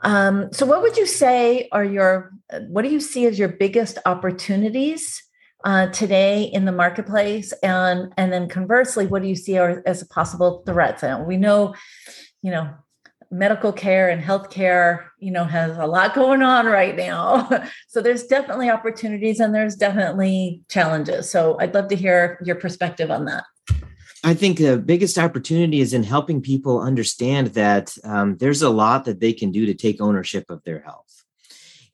Um, 0.00 0.52
so, 0.52 0.64
what 0.66 0.82
would 0.82 0.96
you 0.96 1.06
say 1.06 1.68
are 1.70 1.84
your, 1.84 2.32
what 2.68 2.82
do 2.82 2.88
you 2.88 3.00
see 3.00 3.26
as 3.26 3.38
your 3.38 3.48
biggest 3.48 3.98
opportunities 4.06 5.22
uh, 5.64 5.88
today 5.88 6.44
in 6.44 6.64
the 6.64 6.72
marketplace? 6.72 7.52
And 7.62 8.12
and 8.16 8.32
then 8.32 8.48
conversely 8.48 9.06
what 9.06 9.22
do 9.22 9.28
you 9.28 9.36
see 9.36 9.58
are, 9.58 9.82
as 9.86 10.04
possible 10.04 10.62
threats? 10.66 11.02
And 11.02 11.26
we 11.26 11.36
know 11.36 11.74
you 12.42 12.50
know 12.50 12.70
medical 13.30 13.72
care 13.72 14.10
and 14.10 14.22
healthcare 14.22 15.06
you 15.18 15.30
know 15.30 15.44
has 15.44 15.76
a 15.78 15.86
lot 15.86 16.14
going 16.14 16.42
on 16.42 16.66
right 16.66 16.96
now. 16.96 17.48
So 17.88 18.00
there's 18.00 18.24
definitely 18.24 18.70
opportunities 18.70 19.38
and 19.38 19.54
there's 19.54 19.76
definitely 19.76 20.62
challenges. 20.70 21.30
So 21.30 21.58
i'd 21.60 21.74
love 21.74 21.88
to 21.88 21.96
hear 21.96 22.38
your 22.42 22.56
perspective 22.56 23.10
on 23.10 23.26
that. 23.26 23.44
I 24.24 24.34
think 24.34 24.58
the 24.58 24.78
biggest 24.78 25.18
opportunity 25.18 25.80
is 25.80 25.92
in 25.92 26.04
helping 26.04 26.40
people 26.40 26.80
understand 26.80 27.48
that 27.48 27.94
um, 28.04 28.36
there's 28.38 28.62
a 28.62 28.70
lot 28.70 29.04
that 29.04 29.20
they 29.20 29.32
can 29.32 29.50
do 29.50 29.66
to 29.66 29.74
take 29.74 30.00
ownership 30.00 30.48
of 30.48 30.62
their 30.64 30.80
health 30.80 31.21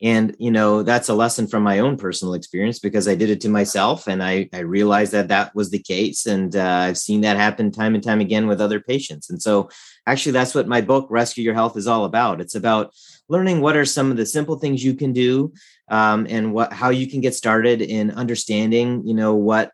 and 0.00 0.36
you 0.38 0.50
know 0.50 0.82
that's 0.82 1.08
a 1.08 1.14
lesson 1.14 1.46
from 1.46 1.62
my 1.62 1.80
own 1.80 1.96
personal 1.96 2.34
experience 2.34 2.78
because 2.78 3.08
i 3.08 3.14
did 3.14 3.30
it 3.30 3.40
to 3.40 3.48
myself 3.48 4.06
and 4.06 4.22
i, 4.22 4.48
I 4.52 4.60
realized 4.60 5.12
that 5.12 5.28
that 5.28 5.54
was 5.54 5.70
the 5.70 5.78
case. 5.78 6.26
And 6.26 6.54
uh, 6.54 6.86
i've 6.86 6.98
seen 6.98 7.22
that 7.22 7.36
happen 7.36 7.70
time 7.70 7.94
and 7.94 8.04
time 8.04 8.20
again 8.20 8.46
with 8.46 8.60
other 8.60 8.80
patients. 8.80 9.30
And 9.30 9.42
so 9.42 9.68
actually 10.06 10.32
that's 10.32 10.54
what 10.54 10.68
my 10.68 10.80
book 10.80 11.06
rescue 11.10 11.44
your 11.44 11.54
health 11.54 11.76
is 11.76 11.86
all 11.86 12.04
about. 12.04 12.40
It's 12.40 12.54
about 12.54 12.94
learning 13.28 13.60
what 13.60 13.76
are 13.76 13.84
some 13.84 14.10
of 14.10 14.16
the 14.16 14.26
simple 14.26 14.58
things 14.58 14.84
you 14.84 14.94
can 14.94 15.12
do 15.12 15.52
um, 15.90 16.26
and 16.30 16.52
what 16.52 16.72
how 16.72 16.90
you 16.90 17.08
can 17.08 17.20
get 17.20 17.34
started 17.34 17.82
in 17.82 18.10
understanding 18.12 19.02
you 19.06 19.14
know 19.14 19.34
what 19.34 19.72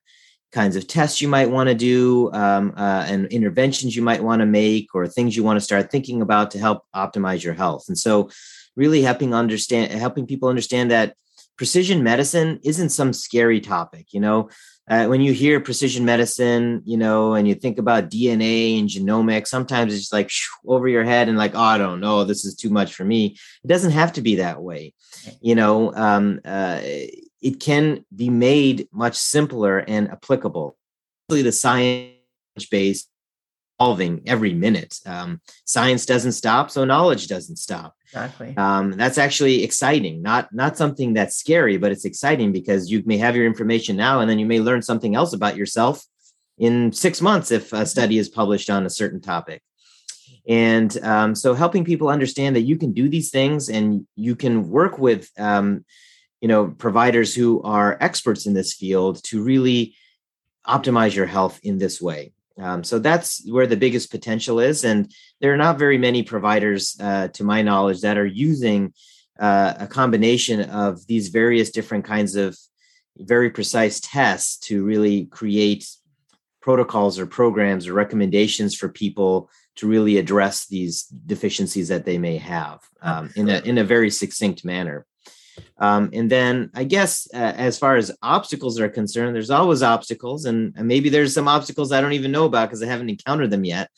kinds 0.54 0.76
of 0.76 0.86
tests 0.86 1.20
you 1.20 1.26
might 1.26 1.50
want 1.50 1.68
to 1.68 1.74
do 1.74 2.32
um, 2.32 2.72
uh, 2.76 3.04
and 3.08 3.26
interventions 3.26 3.96
you 3.96 4.02
might 4.02 4.22
want 4.22 4.40
to 4.40 4.46
make 4.46 4.94
or 4.94 5.06
things 5.06 5.36
you 5.36 5.42
want 5.42 5.56
to 5.56 5.64
start 5.64 5.90
thinking 5.90 6.22
about 6.22 6.52
to 6.52 6.58
help 6.58 6.84
optimize 6.94 7.42
your 7.42 7.54
health. 7.54 7.86
And 7.88 7.98
so 7.98 8.30
really 8.76 9.02
helping 9.02 9.34
understand 9.34 9.92
helping 9.92 10.26
people 10.26 10.48
understand 10.48 10.90
that 10.90 11.14
precision 11.56 12.02
medicine 12.02 12.58
isn't 12.64 12.90
some 12.90 13.12
scary 13.12 13.60
topic 13.60 14.12
you 14.12 14.20
know 14.20 14.48
uh, 14.90 15.06
when 15.06 15.22
you 15.22 15.32
hear 15.32 15.60
precision 15.60 16.04
medicine 16.04 16.82
you 16.84 16.96
know 16.96 17.34
and 17.34 17.48
you 17.48 17.54
think 17.54 17.78
about 17.78 18.10
dna 18.10 18.78
and 18.78 18.88
genomics 18.88 19.48
sometimes 19.48 19.92
it's 19.92 20.02
just 20.02 20.12
like 20.12 20.30
over 20.66 20.88
your 20.88 21.04
head 21.04 21.28
and 21.28 21.38
like 21.38 21.54
oh 21.54 21.60
i 21.60 21.78
don't 21.78 22.00
know 22.00 22.24
this 22.24 22.44
is 22.44 22.54
too 22.54 22.70
much 22.70 22.94
for 22.94 23.04
me 23.04 23.36
it 23.62 23.68
doesn't 23.68 23.92
have 23.92 24.12
to 24.12 24.20
be 24.20 24.36
that 24.36 24.62
way 24.62 24.92
you 25.40 25.54
know 25.54 25.94
um, 25.94 26.40
uh, 26.44 26.80
it 26.82 27.60
can 27.60 28.04
be 28.14 28.30
made 28.30 28.88
much 28.92 29.16
simpler 29.16 29.78
and 29.78 30.10
applicable 30.10 30.76
the 31.28 31.52
science 31.52 32.14
based 32.70 33.08
evolving 33.78 34.22
every 34.26 34.54
minute. 34.54 34.98
Um, 35.06 35.40
science 35.64 36.06
doesn't 36.06 36.32
stop, 36.32 36.70
so 36.70 36.84
knowledge 36.84 37.26
doesn't 37.26 37.56
stop. 37.56 37.94
Exactly. 38.14 38.56
Um, 38.56 38.92
that's 38.92 39.18
actually 39.18 39.64
exciting, 39.64 40.22
not 40.22 40.52
not 40.52 40.76
something 40.76 41.14
that's 41.14 41.36
scary, 41.36 41.78
but 41.78 41.90
it's 41.90 42.04
exciting 42.04 42.52
because 42.52 42.88
you 42.88 43.02
may 43.06 43.16
have 43.16 43.34
your 43.34 43.44
information 43.44 43.96
now, 43.96 44.20
and 44.20 44.30
then 44.30 44.38
you 44.38 44.46
may 44.46 44.60
learn 44.60 44.82
something 44.82 45.16
else 45.16 45.32
about 45.32 45.56
yourself 45.56 46.04
in 46.56 46.92
six 46.92 47.20
months 47.20 47.50
if 47.50 47.72
a 47.72 47.84
study 47.84 48.18
is 48.18 48.28
published 48.28 48.70
on 48.70 48.86
a 48.86 48.90
certain 48.90 49.20
topic. 49.20 49.62
And 50.46 50.96
um, 51.02 51.34
so, 51.34 51.54
helping 51.54 51.84
people 51.84 52.08
understand 52.08 52.54
that 52.54 52.62
you 52.62 52.76
can 52.76 52.92
do 52.92 53.08
these 53.08 53.30
things, 53.30 53.68
and 53.68 54.06
you 54.14 54.36
can 54.36 54.70
work 54.70 54.96
with, 54.96 55.28
um, 55.36 55.84
you 56.40 56.46
know, 56.46 56.68
providers 56.68 57.34
who 57.34 57.62
are 57.62 57.98
experts 58.00 58.46
in 58.46 58.54
this 58.54 58.74
field 58.74 59.24
to 59.24 59.42
really 59.42 59.96
optimize 60.68 61.16
your 61.16 61.26
health 61.26 61.58
in 61.64 61.78
this 61.78 62.00
way. 62.00 62.33
Um, 62.58 62.84
so 62.84 62.98
that's 62.98 63.48
where 63.50 63.66
the 63.66 63.76
biggest 63.76 64.10
potential 64.10 64.60
is. 64.60 64.84
And 64.84 65.12
there 65.40 65.52
are 65.52 65.56
not 65.56 65.78
very 65.78 65.98
many 65.98 66.22
providers, 66.22 66.96
uh, 67.00 67.28
to 67.28 67.44
my 67.44 67.62
knowledge, 67.62 68.02
that 68.02 68.18
are 68.18 68.26
using 68.26 68.92
uh, 69.38 69.74
a 69.80 69.86
combination 69.86 70.60
of 70.62 71.04
these 71.06 71.28
various 71.28 71.70
different 71.70 72.04
kinds 72.04 72.36
of 72.36 72.56
very 73.16 73.50
precise 73.50 74.00
tests 74.00 74.56
to 74.58 74.84
really 74.84 75.26
create 75.26 75.88
protocols 76.60 77.18
or 77.18 77.26
programs 77.26 77.86
or 77.86 77.92
recommendations 77.92 78.74
for 78.74 78.88
people 78.88 79.50
to 79.76 79.88
really 79.88 80.18
address 80.18 80.66
these 80.66 81.04
deficiencies 81.04 81.88
that 81.88 82.04
they 82.04 82.18
may 82.18 82.38
have 82.38 82.80
um, 83.02 83.30
in 83.36 83.48
a 83.48 83.60
in 83.60 83.78
a 83.78 83.84
very 83.84 84.10
succinct 84.10 84.64
manner. 84.64 85.04
Um, 85.78 86.10
and 86.12 86.30
then 86.30 86.70
I 86.74 86.84
guess 86.84 87.28
uh, 87.34 87.36
as 87.36 87.78
far 87.78 87.96
as 87.96 88.12
obstacles 88.22 88.78
are 88.80 88.88
concerned, 88.88 89.34
there's 89.34 89.50
always 89.50 89.82
obstacles, 89.82 90.44
and, 90.44 90.74
and 90.76 90.88
maybe 90.88 91.08
there's 91.08 91.34
some 91.34 91.48
obstacles 91.48 91.92
I 91.92 92.00
don't 92.00 92.12
even 92.12 92.32
know 92.32 92.44
about 92.44 92.68
because 92.68 92.82
I 92.82 92.86
haven't 92.86 93.10
encountered 93.10 93.50
them 93.50 93.64
yet. 93.64 93.90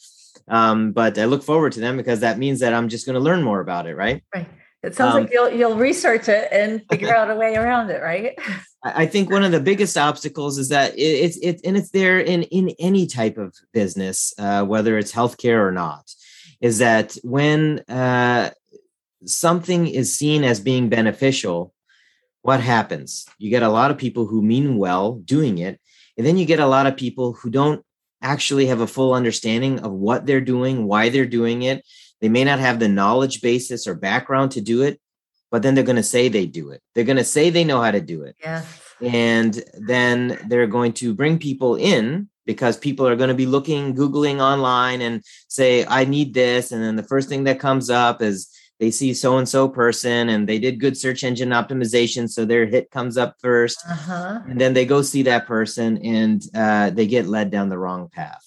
Um, 0.49 0.93
but 0.93 1.19
I 1.19 1.25
look 1.25 1.43
forward 1.43 1.73
to 1.73 1.81
them 1.81 1.97
because 1.97 2.21
that 2.21 2.39
means 2.39 2.61
that 2.61 2.73
I'm 2.73 2.89
just 2.89 3.07
going 3.07 3.15
to 3.15 3.21
learn 3.21 3.43
more 3.43 3.61
about 3.61 3.87
it, 3.87 3.97
right? 3.97 4.23
Right. 4.35 4.49
It 4.83 4.95
sounds 4.95 5.17
um, 5.17 5.23
like 5.23 5.33
you'll 5.33 5.51
you'll 5.51 5.77
research 5.77 6.29
it 6.29 6.49
and 6.53 6.83
figure 6.91 7.15
out 7.15 7.31
a 7.31 7.35
way 7.35 7.57
around 7.57 7.91
it, 7.91 8.01
right? 8.01 8.39
I 8.85 9.07
think 9.07 9.31
one 9.31 9.43
of 9.43 9.51
the 9.51 9.61
biggest 9.61 9.97
obstacles 9.97 10.59
is 10.59 10.69
that 10.69 10.95
it's 10.97 11.37
it, 11.39 11.57
it, 11.57 11.61
and 11.65 11.77
it's 11.77 11.91
there 11.91 12.21
in 12.21 12.45
in 12.45 12.73
any 12.79 13.07
type 13.07 13.37
of 13.37 13.55
business, 13.73 14.33
uh, 14.39 14.65
whether 14.65 14.97
it's 14.97 15.13
healthcare 15.13 15.67
or 15.67 15.73
not, 15.73 16.09
is 16.61 16.79
that 16.79 17.17
when 17.25 17.81
uh, 17.89 18.51
something 19.25 19.87
is 19.87 20.17
seen 20.17 20.45
as 20.45 20.61
being 20.61 20.89
beneficial, 20.89 21.73
what 22.43 22.61
happens? 22.61 23.27
You 23.39 23.51
get 23.51 23.63
a 23.63 23.69
lot 23.69 23.91
of 23.91 23.99
people 23.99 24.27
who 24.27 24.43
mean 24.43 24.77
well 24.79 25.15
doing 25.15 25.59
it, 25.59 25.81
and 26.17 26.27
then 26.27 26.37
you 26.37 26.47
get 26.47 26.61
a 26.61 26.67
lot 26.67 26.87
of 26.87 26.97
people 26.97 27.33
who 27.33 27.51
don't 27.51 27.85
actually 28.23 28.67
have 28.67 28.81
a 28.81 28.87
full 28.87 29.15
understanding 29.15 29.81
of 29.81 29.93
what 29.93 30.27
they're 30.27 30.41
doing, 30.41 30.87
why 30.87 31.09
they're 31.09 31.27
doing 31.27 31.63
it. 31.63 31.85
They 32.21 32.29
may 32.29 32.45
not 32.45 32.59
have 32.59 32.79
the 32.79 32.89
knowledge 32.89 33.43
basis 33.43 33.87
or 33.87 33.95
background 33.95 34.53
to 34.53 34.61
do 34.61 34.83
it, 34.83 35.01
but 35.51 35.63
then 35.63 35.75
they're 35.75 35.85
going 35.85 35.97
to 35.97 36.03
say 36.03 36.29
they 36.29 36.47
do 36.47 36.71
it. 36.71 36.83
They're 36.95 37.05
going 37.05 37.19
to 37.19 37.25
say 37.25 37.51
they 37.51 37.65
know 37.65 37.83
how 37.83 37.91
to 37.91 38.01
do 38.01 38.23
it. 38.23 38.37
Yeah. 38.41 38.65
And 39.03 39.63
then 39.75 40.39
they're 40.49 40.67
going 40.67 40.95
to 40.95 41.15
bring 41.15 41.39
people 41.39 41.77
in 41.77 42.31
because 42.47 42.79
people 42.79 43.07
are 43.07 43.17
going 43.17 43.29
to 43.29 43.35
be 43.35 43.45
looking, 43.45 43.95
Googling 43.95 44.41
online 44.41 45.03
and 45.03 45.23
say, 45.49 45.85
I 45.85 46.05
need 46.05 46.33
this. 46.33 46.73
And 46.73 46.83
then 46.83 46.97
the 46.97 47.03
first 47.03 47.29
thing 47.29 47.45
that 47.45 47.61
comes 47.61 47.91
up 47.91 48.23
is 48.23 48.49
they 48.79 48.91
see 48.91 49.15
so 49.15 49.39
and 49.39 49.49
so 49.49 49.69
person 49.69 50.29
and 50.29 50.49
they 50.49 50.59
did 50.59 50.81
good 50.81 50.97
search 50.97 51.25
engine 51.25 51.51
optimization. 51.51 52.29
So 52.29 52.45
their 52.45 52.67
hit 52.67 52.91
comes 52.91 53.17
up 53.17 53.37
1st 53.43 53.77
uh-huh. 53.91 54.41
And 54.49 54.61
then 54.61 54.75
they 54.75 54.85
go 54.85 55.03
see 55.03 55.23
that 55.23 55.47
person 55.47 55.99
and 56.05 56.43
uh, 56.55 56.91
they 56.91 57.07
get 57.07 57.27
led 57.27 57.51
down 57.51 57.69
the 57.69 57.79
wrong 57.79 58.09
path 58.09 58.47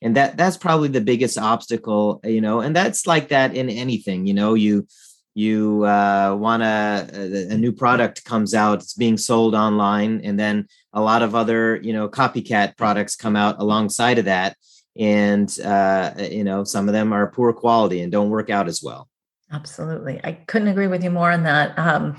and 0.00 0.16
that 0.16 0.36
that's 0.36 0.56
probably 0.56 0.88
the 0.88 1.00
biggest 1.00 1.38
obstacle 1.38 2.20
you 2.24 2.40
know 2.40 2.60
and 2.60 2.74
that's 2.74 3.06
like 3.06 3.28
that 3.28 3.54
in 3.54 3.68
anything 3.68 4.26
you 4.26 4.34
know 4.34 4.54
you 4.54 4.86
you 5.34 5.84
uh, 5.84 6.34
want 6.36 6.64
a, 6.64 7.48
a 7.50 7.56
new 7.56 7.70
product 7.70 8.24
comes 8.24 8.54
out 8.54 8.80
it's 8.80 8.94
being 8.94 9.16
sold 9.16 9.54
online 9.54 10.20
and 10.24 10.38
then 10.38 10.66
a 10.92 11.00
lot 11.00 11.22
of 11.22 11.34
other 11.34 11.76
you 11.76 11.92
know 11.92 12.08
copycat 12.08 12.76
products 12.76 13.16
come 13.16 13.36
out 13.36 13.60
alongside 13.60 14.18
of 14.18 14.24
that 14.24 14.56
and 14.96 15.58
uh, 15.60 16.12
you 16.18 16.44
know 16.44 16.64
some 16.64 16.88
of 16.88 16.92
them 16.92 17.12
are 17.12 17.30
poor 17.30 17.52
quality 17.52 18.00
and 18.00 18.12
don't 18.12 18.30
work 18.30 18.50
out 18.50 18.68
as 18.68 18.82
well 18.82 19.08
Absolutely. 19.50 20.20
I 20.24 20.32
couldn't 20.32 20.68
agree 20.68 20.88
with 20.88 21.02
you 21.02 21.10
more 21.10 21.30
on 21.30 21.44
that. 21.44 21.78
Um, 21.78 22.18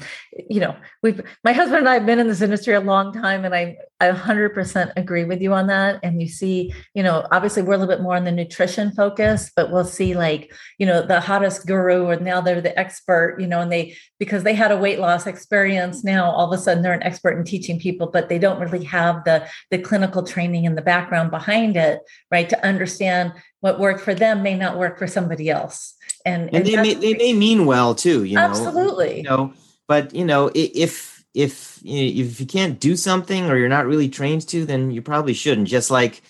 you 0.50 0.60
know, 0.60 0.76
we've, 1.04 1.22
my 1.44 1.54
husband 1.54 1.78
and 1.78 1.90
I 1.90 1.94
have 1.94 2.06
been 2.08 2.18
in 2.18 2.28
this 2.28 2.42
industry 2.42 2.74
a 2.74 2.80
long 2.80 3.14
time 3.14 3.46
and 3.46 3.54
I, 3.54 3.78
I 4.00 4.10
100% 4.10 4.94
agree 4.98 5.26
with 5.26 5.40
you 5.40 5.54
on 5.54 5.68
that. 5.68 6.00
And 6.02 6.20
you 6.20 6.28
see, 6.28 6.74
you 6.96 7.04
know, 7.04 7.28
obviously 7.32 7.62
we're 7.62 7.76
a 7.76 7.78
little 7.78 7.94
bit 7.94 8.02
more 8.02 8.16
on 8.16 8.24
the 8.24 8.32
nutrition 8.32 8.92
focus, 8.94 9.52
but 9.56 9.72
we'll 9.72 9.86
see 9.86 10.16
like, 10.16 10.52
you 10.80 10.88
know, 10.88 11.06
the 11.06 11.20
hottest 11.20 11.68
guru 11.68 12.08
and 12.08 12.26
now 12.26 12.42
they're 12.42 12.62
the 12.62 12.78
expert, 12.80 13.38
you 13.40 13.46
know, 13.46 13.62
and 13.62 13.72
they, 13.72 13.96
because 14.18 14.42
they 14.42 14.56
had 14.56 14.72
a 14.72 14.78
weight 14.78 15.00
loss 15.00 15.28
experience, 15.28 16.04
now 16.04 16.32
all 16.32 16.52
of 16.52 16.60
a 16.60 16.62
sudden 16.62 16.82
they're 16.82 16.94
an 16.94 17.04
expert 17.04 17.38
in 17.38 17.44
teaching 17.44 17.80
people, 17.80 18.08
but 18.08 18.30
they 18.30 18.40
don't 18.40 18.60
really 18.60 18.86
have 18.86 19.24
the, 19.26 19.48
the 19.70 19.78
clinical 19.78 20.24
training 20.24 20.66
and 20.66 20.76
the 20.76 20.82
background 20.82 21.30
behind 21.30 21.78
it, 21.78 22.00
right. 22.32 22.50
To 22.50 22.66
understand 22.66 23.34
what 23.60 23.80
worked 23.80 24.02
for 24.02 24.16
them 24.16 24.42
may 24.42 24.56
not 24.56 24.80
work 24.80 24.98
for 24.98 25.06
somebody 25.06 25.48
else 25.52 25.94
and 26.30 26.44
and, 26.48 26.56
and 26.56 26.66
they 26.66 26.76
may, 26.76 26.94
they 26.94 27.14
may 27.14 27.34
mean 27.34 27.66
well 27.66 27.96
too 27.96 28.24
you 28.24 28.36
know. 28.36 28.42
Absolutely. 28.42 29.18
You 29.18 29.24
know 29.24 29.54
but 29.88 30.14
you 30.14 30.26
know 30.26 30.52
if 30.54 31.24
if 31.34 31.80
if 31.84 32.40
you 32.40 32.46
can't 32.46 32.80
do 32.80 32.96
something 32.96 33.50
or 33.50 33.58
you're 33.58 33.70
not 33.70 33.86
really 33.86 34.10
trained 34.10 34.48
to 34.50 34.66
then 34.66 34.92
you 34.92 35.02
probably 35.02 35.34
shouldn't. 35.34 35.68
Just 35.68 35.92
like 35.92 36.22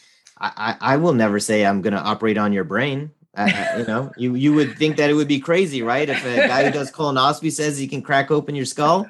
i 0.41 0.77
i 0.79 0.95
will 0.95 1.11
never 1.11 1.37
say 1.37 1.65
i'm 1.65 1.81
going 1.81 1.93
to 1.93 1.99
operate 1.99 2.37
on 2.37 2.53
your 2.53 2.63
brain. 2.63 3.11
Uh, 3.35 3.51
you 3.77 3.85
know 3.85 4.11
you 4.17 4.35
you 4.35 4.53
would 4.53 4.77
think 4.77 4.97
that 4.97 5.09
it 5.09 5.13
would 5.13 5.27
be 5.27 5.39
crazy 5.39 5.81
right? 5.81 6.09
If 6.09 6.25
a 6.25 6.47
guy 6.47 6.65
who 6.65 6.71
does 6.71 6.91
colonoscopy 6.91 7.51
says 7.51 7.77
he 7.77 7.87
can 7.87 8.01
crack 8.01 8.31
open 8.31 8.55
your 8.55 8.65
skull. 8.65 9.09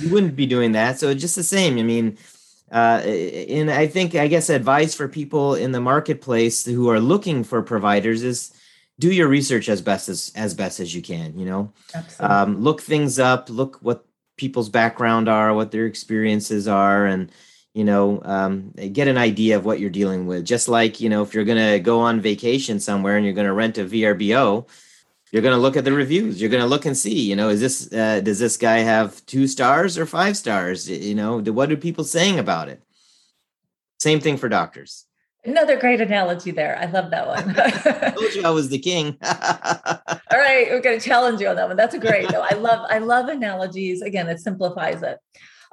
You 0.00 0.10
wouldn't 0.10 0.36
be 0.36 0.46
doing 0.46 0.72
that. 0.72 0.98
So 0.98 1.10
it's 1.10 1.20
just 1.20 1.36
the 1.36 1.42
same. 1.44 1.78
I 1.78 1.82
mean 1.82 2.18
uh, 2.74 2.98
and 3.04 3.70
I 3.70 3.86
think, 3.86 4.16
I 4.16 4.26
guess, 4.26 4.50
advice 4.50 4.96
for 4.96 5.06
people 5.06 5.54
in 5.54 5.70
the 5.70 5.80
marketplace 5.80 6.64
who 6.64 6.90
are 6.90 6.98
looking 6.98 7.44
for 7.44 7.62
providers 7.62 8.24
is 8.24 8.52
do 8.98 9.12
your 9.12 9.28
research 9.28 9.68
as 9.68 9.82
best 9.82 10.08
as 10.08 10.32
as 10.34 10.54
best 10.54 10.80
as 10.80 10.94
you 10.94 11.02
can 11.02 11.38
you 11.38 11.44
know? 11.44 11.72
Um, 12.20 12.60
look 12.62 12.80
things 12.80 13.18
up 13.18 13.50
look 13.50 13.78
what 13.80 14.04
people's 14.36 14.68
background 14.68 15.28
are 15.28 15.54
what 15.54 15.70
their 15.70 15.86
experiences 15.86 16.66
are 16.68 17.06
and 17.06 17.30
you 17.72 17.84
know 17.84 18.22
um, 18.24 18.70
get 18.92 19.08
an 19.08 19.18
idea 19.18 19.56
of 19.56 19.64
what 19.64 19.80
you're 19.80 19.90
dealing 19.90 20.26
with. 20.26 20.44
Just 20.44 20.68
like 20.68 21.00
you 21.00 21.08
know 21.08 21.22
if 21.22 21.34
you're 21.34 21.44
going 21.44 21.72
to 21.72 21.80
go 21.80 22.00
on 22.00 22.20
vacation 22.20 22.78
somewhere 22.80 23.16
and 23.16 23.24
you're 23.24 23.34
going 23.34 23.46
to 23.46 23.52
rent 23.52 23.78
a 23.78 23.84
vrbo 23.84 24.66
you're 25.32 25.42
going 25.42 25.56
to 25.56 25.60
look 25.60 25.76
at 25.76 25.84
the 25.84 25.92
reviews. 25.92 26.40
You're 26.40 26.50
going 26.50 26.62
to 26.62 26.68
look 26.68 26.86
and 26.86 26.96
see 26.96 27.20
you 27.20 27.34
know 27.34 27.48
is 27.48 27.60
this 27.60 27.92
uh, 27.92 28.20
does 28.20 28.38
this 28.38 28.56
guy 28.56 28.78
have 28.78 29.24
two 29.26 29.48
stars 29.48 29.98
or 29.98 30.06
five 30.06 30.36
stars? 30.36 30.88
You 30.88 31.14
know 31.16 31.40
what 31.40 31.72
are 31.72 31.76
people 31.76 32.04
saying 32.04 32.38
about 32.38 32.68
it? 32.68 32.82
Same 33.98 34.20
thing 34.20 34.36
for 34.36 34.48
doctors 34.48 35.06
Another 35.46 35.78
great 35.78 36.00
analogy 36.00 36.52
there. 36.52 36.78
I 36.78 36.86
love 36.86 37.10
that 37.10 37.26
one. 37.26 37.54
I 37.58 38.10
told 38.10 38.34
you 38.34 38.42
I 38.44 38.50
was 38.50 38.70
the 38.70 38.78
king. 38.78 39.18
All 39.22 40.38
right, 40.38 40.68
we're 40.70 40.80
going 40.80 40.98
to 40.98 41.04
challenge 41.04 41.40
you 41.40 41.48
on 41.48 41.56
that 41.56 41.68
one. 41.68 41.76
That's 41.76 41.94
a 41.94 41.98
great. 41.98 42.28
though. 42.30 42.40
I 42.40 42.54
love 42.54 42.86
I 42.88 42.98
love 42.98 43.28
analogies. 43.28 44.00
Again, 44.00 44.28
it 44.28 44.40
simplifies 44.40 45.02
it. 45.02 45.18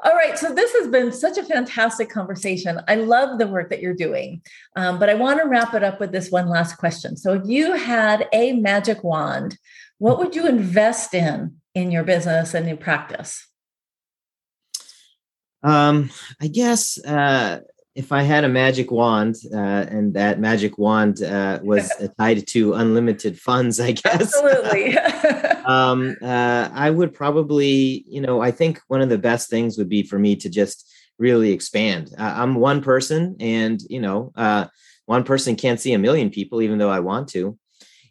All 0.04 0.14
right, 0.14 0.38
so 0.38 0.52
this 0.54 0.74
has 0.74 0.88
been 0.88 1.12
such 1.12 1.38
a 1.38 1.44
fantastic 1.44 2.10
conversation. 2.10 2.82
I 2.88 2.96
love 2.96 3.38
the 3.38 3.48
work 3.48 3.70
that 3.70 3.82
you're 3.82 3.94
doing, 3.94 4.42
um, 4.76 4.98
but 4.98 5.10
I 5.10 5.14
want 5.14 5.40
to 5.40 5.48
wrap 5.48 5.76
it 5.76 5.84
up 5.84 6.00
with 6.00 6.12
this 6.12 6.32
one 6.32 6.50
last 6.50 6.78
question. 6.78 7.16
So, 7.16 7.34
if 7.34 7.44
you 7.46 7.74
had 7.76 8.28
a 8.34 8.54
magic 8.54 9.04
wand, 9.04 9.58
what 10.00 10.18
would 10.18 10.36
you 10.36 10.48
invest 10.48 11.14
in 11.14 11.58
in 11.76 11.92
your 11.92 12.04
business 12.04 12.56
and 12.56 12.68
in 12.68 12.78
practice? 12.78 13.48
Um, 15.64 16.10
I 16.42 16.48
guess 16.48 16.98
uh, 17.06 17.60
if 17.94 18.12
I 18.12 18.24
had 18.24 18.44
a 18.44 18.50
magic 18.50 18.90
wand 18.90 19.36
uh, 19.54 19.58
and 19.58 20.14
that 20.14 20.40
magic 20.40 20.78
wand 20.78 21.22
uh, 21.22 21.60
was 21.62 21.92
tied 22.18 22.48
to 22.48 22.74
unlimited 22.74 23.40
funds, 23.40 23.80
I 23.80 23.92
guess. 23.92 24.34
Absolutely. 24.34 24.98
um, 25.66 26.16
uh, 26.22 26.70
I 26.74 26.90
would 26.90 27.14
probably, 27.14 28.06
you 28.08 28.22
know, 28.22 28.42
I 28.42 28.52
think 28.52 28.80
one 28.88 29.02
of 29.02 29.10
the 29.10 29.18
best 29.18 29.50
things 29.50 29.78
would 29.78 29.90
be 29.90 30.04
for 30.04 30.18
me 30.18 30.36
to 30.38 30.50
just 30.50 30.90
really 31.20 31.52
expand. 31.52 32.14
I'm 32.18 32.56
one 32.56 32.82
person, 32.82 33.36
and 33.40 33.80
you 33.90 34.00
know, 34.00 34.32
uh, 34.36 34.66
one 35.06 35.24
person 35.24 35.56
can't 35.56 35.80
see 35.80 35.94
a 35.94 36.00
million 36.00 36.30
people, 36.30 36.62
even 36.62 36.78
though 36.78 36.90
I 36.90 37.00
want 37.02 37.28
to. 37.30 37.58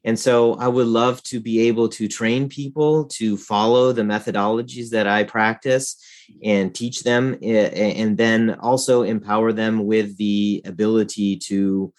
And 0.05 0.19
so 0.19 0.55
I 0.55 0.69
would 0.69 0.87
love 0.87 1.23
to 1.25 1.41
be 1.41 1.69
able 1.69 1.89
to 1.91 2.09
train 2.09 2.49
people 2.49 3.05
to 3.05 3.37
follow 3.37 3.93
the 3.93 4.03
methodologies 4.03 4.91
that 4.91 5.07
I 5.07 5.25
practice 5.25 5.97
and 6.43 6.75
teach 6.75 7.03
them, 7.03 7.37
and 7.43 8.17
then 8.17 8.57
also 8.61 9.03
empower 9.03 9.53
them 9.53 9.85
with 9.85 10.17
the 10.17 10.63
ability 10.65 11.37
to, 11.37 11.93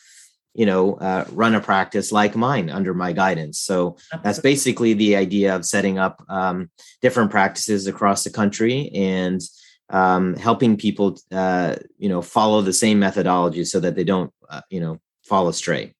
you 0.53 0.65
know, 0.65 0.95
uh, 0.95 1.25
run 1.31 1.53
a 1.53 1.61
practice 1.61 2.11
like 2.11 2.35
mine 2.35 2.69
under 2.69 2.93
my 2.93 3.11
guidance. 3.11 3.59
So 3.59 3.97
that's 4.23 4.39
basically 4.39 4.93
the 4.93 5.15
idea 5.15 5.55
of 5.55 5.65
setting 5.65 5.99
up 5.99 6.23
um, 6.29 6.71
different 7.01 7.29
practices 7.29 7.87
across 7.87 8.23
the 8.23 8.29
country 8.29 8.89
and 8.95 9.41
um, 9.89 10.35
helping 10.35 10.77
people, 10.77 11.17
uh, 11.31 11.75
you 11.97 12.09
know, 12.09 12.21
follow 12.21 12.61
the 12.61 12.73
same 12.73 12.99
methodology 12.99 13.65
so 13.65 13.79
that 13.81 13.95
they 13.95 14.05
don't, 14.05 14.33
uh, 14.49 14.61
you 14.69 14.79
know, 14.79 14.99
fall 15.23 15.49
astray. 15.49 15.93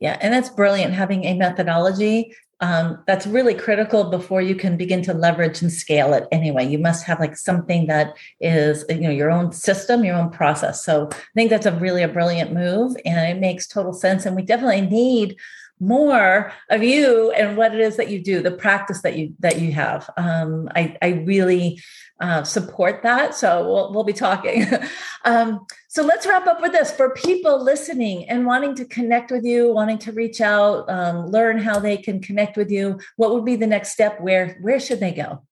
Yeah, 0.00 0.18
and 0.20 0.32
that's 0.32 0.50
brilliant 0.50 0.92
having 0.92 1.24
a 1.24 1.34
methodology. 1.34 2.34
Um, 2.60 3.02
that's 3.06 3.26
really 3.26 3.54
critical 3.54 4.04
before 4.04 4.40
you 4.40 4.54
can 4.54 4.78
begin 4.78 5.02
to 5.02 5.12
leverage 5.12 5.60
and 5.60 5.70
scale 5.70 6.14
it 6.14 6.26
anyway. 6.32 6.66
You 6.66 6.78
must 6.78 7.04
have 7.04 7.20
like 7.20 7.36
something 7.36 7.86
that 7.86 8.16
is, 8.40 8.84
you 8.88 9.00
know, 9.00 9.10
your 9.10 9.30
own 9.30 9.52
system, 9.52 10.04
your 10.04 10.16
own 10.16 10.30
process. 10.30 10.82
So 10.82 11.08
I 11.12 11.16
think 11.34 11.50
that's 11.50 11.66
a 11.66 11.72
really 11.72 12.02
a 12.02 12.08
brilliant 12.08 12.54
move 12.54 12.96
and 13.04 13.30
it 13.30 13.40
makes 13.40 13.66
total 13.66 13.92
sense. 13.92 14.24
And 14.24 14.34
we 14.34 14.42
definitely 14.42 14.80
need 14.80 15.36
more 15.78 16.52
of 16.70 16.82
you 16.82 17.30
and 17.32 17.56
what 17.56 17.74
it 17.74 17.80
is 17.80 17.96
that 17.96 18.08
you 18.08 18.22
do 18.22 18.40
the 18.40 18.50
practice 18.50 19.02
that 19.02 19.16
you 19.16 19.34
that 19.40 19.60
you 19.60 19.72
have. 19.72 20.08
Um, 20.16 20.68
I, 20.74 20.96
I 21.02 21.08
really 21.26 21.80
uh, 22.20 22.44
support 22.44 23.02
that. 23.02 23.34
So 23.34 23.66
we'll, 23.66 23.92
we'll 23.92 24.04
be 24.04 24.12
talking. 24.12 24.66
Um, 25.24 25.66
so 25.88 26.04
let's 26.04 26.24
wrap 26.24 26.46
up 26.46 26.62
with 26.62 26.70
this. 26.70 26.92
For 26.92 27.10
people 27.10 27.60
listening 27.60 28.28
and 28.28 28.46
wanting 28.46 28.76
to 28.76 28.84
connect 28.84 29.32
with 29.32 29.44
you 29.44 29.72
wanting 29.72 29.98
to 29.98 30.12
reach 30.12 30.40
out 30.40 30.88
um, 30.88 31.26
learn 31.26 31.58
how 31.58 31.80
they 31.80 31.96
can 31.96 32.20
connect 32.20 32.56
with 32.56 32.70
you 32.70 33.00
what 33.16 33.34
would 33.34 33.44
be 33.44 33.56
the 33.56 33.66
next 33.66 33.90
step? 33.90 34.20
Where 34.20 34.56
where 34.60 34.78
should 34.78 35.00
they 35.00 35.10
go? 35.10 35.42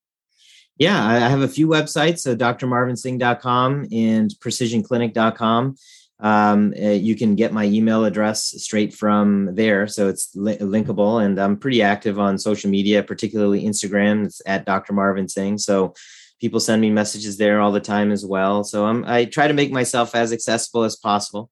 Yeah 0.79 1.05
i 1.05 1.19
have 1.19 1.41
a 1.41 1.49
few 1.49 1.67
websites 1.67 2.21
so 2.21 2.37
drmarvinsingh.com 2.37 3.89
and 3.91 4.31
precisionclinic.com 4.39 5.77
um, 6.21 6.73
uh, 6.81 6.91
you 6.91 7.17
can 7.17 7.35
get 7.35 7.53
my 7.53 7.65
email 7.65 8.05
address 8.05 8.55
straight 8.63 8.95
from 8.95 9.55
there. 9.55 9.87
So 9.87 10.09
it's 10.09 10.35
li- 10.35 10.59
linkable. 10.59 11.25
And 11.25 11.39
I'm 11.39 11.57
pretty 11.57 11.83
active 11.83 12.19
on 12.19 12.39
social 12.39 12.71
media, 12.71 13.03
particularly 13.03 13.65
Instagram. 13.65 14.27
It's 14.27 14.41
at 14.47 14.65
Dr. 14.65 14.93
Marvin 14.93 15.29
Singh. 15.29 15.59
So 15.59 15.95
people 16.41 16.61
send 16.61 16.81
me 16.81 16.91
messages 16.91 17.37
there 17.37 17.61
all 17.61 17.73
the 17.73 17.81
time 17.81 18.13
as 18.13 18.25
well. 18.25 18.65
So 18.65 18.87
I'm, 18.87 19.05
I 19.07 19.25
try 19.25 19.49
to 19.49 19.55
make 19.55 19.73
myself 19.73 20.15
as 20.15 20.33
accessible 20.33 20.85
as 20.85 20.97
possible. 20.97 21.51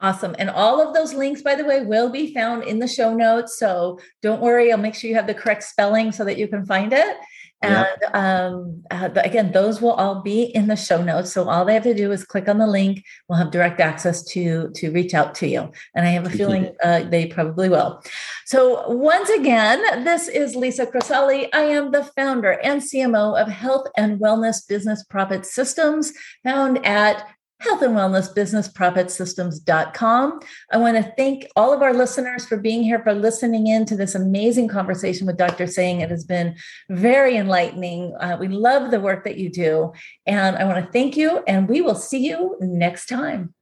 Awesome. 0.00 0.34
And 0.38 0.50
all 0.50 0.86
of 0.86 0.92
those 0.92 1.14
links, 1.14 1.42
by 1.42 1.54
the 1.54 1.64
way, 1.64 1.84
will 1.84 2.10
be 2.10 2.34
found 2.34 2.64
in 2.64 2.78
the 2.78 2.88
show 2.88 3.14
notes. 3.14 3.58
So 3.58 3.98
don't 4.22 4.42
worry, 4.42 4.70
I'll 4.70 4.78
make 4.78 4.94
sure 4.94 5.08
you 5.08 5.16
have 5.16 5.26
the 5.26 5.34
correct 5.34 5.62
spelling 5.62 6.12
so 6.12 6.24
that 6.24 6.36
you 6.36 6.46
can 6.48 6.66
find 6.66 6.92
it. 6.92 7.16
And 7.64 7.86
yep. 8.00 8.14
um, 8.14 8.82
uh, 8.90 9.10
again, 9.16 9.52
those 9.52 9.80
will 9.80 9.92
all 9.92 10.22
be 10.22 10.44
in 10.44 10.66
the 10.66 10.76
show 10.76 11.02
notes. 11.02 11.32
So 11.32 11.48
all 11.48 11.64
they 11.64 11.74
have 11.74 11.82
to 11.84 11.94
do 11.94 12.12
is 12.12 12.24
click 12.24 12.48
on 12.48 12.58
the 12.58 12.66
link. 12.66 13.04
We'll 13.28 13.38
have 13.38 13.50
direct 13.50 13.80
access 13.80 14.22
to 14.32 14.70
to 14.74 14.90
reach 14.92 15.14
out 15.14 15.34
to 15.36 15.46
you. 15.46 15.72
And 15.94 16.06
I 16.06 16.10
have 16.10 16.26
a 16.26 16.30
feeling 16.30 16.74
uh, 16.82 17.04
they 17.04 17.26
probably 17.26 17.68
will. 17.68 18.02
So 18.46 18.88
once 18.88 19.30
again, 19.30 20.04
this 20.04 20.28
is 20.28 20.54
Lisa 20.54 20.86
Crocelli. 20.86 21.48
I 21.52 21.62
am 21.62 21.92
the 21.92 22.04
founder 22.16 22.52
and 22.62 22.82
CMO 22.82 23.40
of 23.40 23.48
Health 23.48 23.86
and 23.96 24.20
Wellness 24.20 24.66
Business 24.68 25.02
Profit 25.04 25.46
Systems, 25.46 26.12
found 26.42 26.84
at 26.84 27.26
health 27.64 27.82
and 27.82 27.94
wellness 27.94 28.32
business 28.34 28.68
profit 28.68 29.10
systems.com. 29.10 30.40
I 30.70 30.76
want 30.76 30.96
to 30.96 31.12
thank 31.16 31.46
all 31.56 31.72
of 31.72 31.82
our 31.82 31.94
listeners 31.94 32.46
for 32.46 32.56
being 32.56 32.82
here, 32.82 33.02
for 33.02 33.14
listening 33.14 33.66
in 33.66 33.84
to 33.86 33.96
this 33.96 34.14
amazing 34.14 34.68
conversation 34.68 35.26
with 35.26 35.36
Dr. 35.36 35.66
Singh. 35.66 36.00
It 36.00 36.10
has 36.10 36.24
been 36.24 36.56
very 36.90 37.36
enlightening. 37.36 38.14
Uh, 38.20 38.36
we 38.38 38.48
love 38.48 38.90
the 38.90 39.00
work 39.00 39.24
that 39.24 39.38
you 39.38 39.50
do. 39.50 39.92
And 40.26 40.56
I 40.56 40.64
want 40.64 40.84
to 40.84 40.92
thank 40.92 41.16
you, 41.16 41.42
and 41.46 41.68
we 41.68 41.80
will 41.80 41.94
see 41.94 42.26
you 42.26 42.56
next 42.60 43.06
time. 43.06 43.54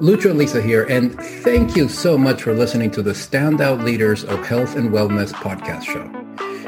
Lucho 0.00 0.36
Lisa 0.36 0.60
here, 0.60 0.84
and 0.84 1.18
thank 1.18 1.76
you 1.76 1.88
so 1.88 2.18
much 2.18 2.42
for 2.42 2.52
listening 2.52 2.90
to 2.90 3.02
the 3.02 3.12
Standout 3.12 3.82
Leaders 3.84 4.24
of 4.24 4.46
Health 4.46 4.76
and 4.76 4.90
Wellness 4.90 5.32
podcast 5.32 5.84
show. 5.84 6.23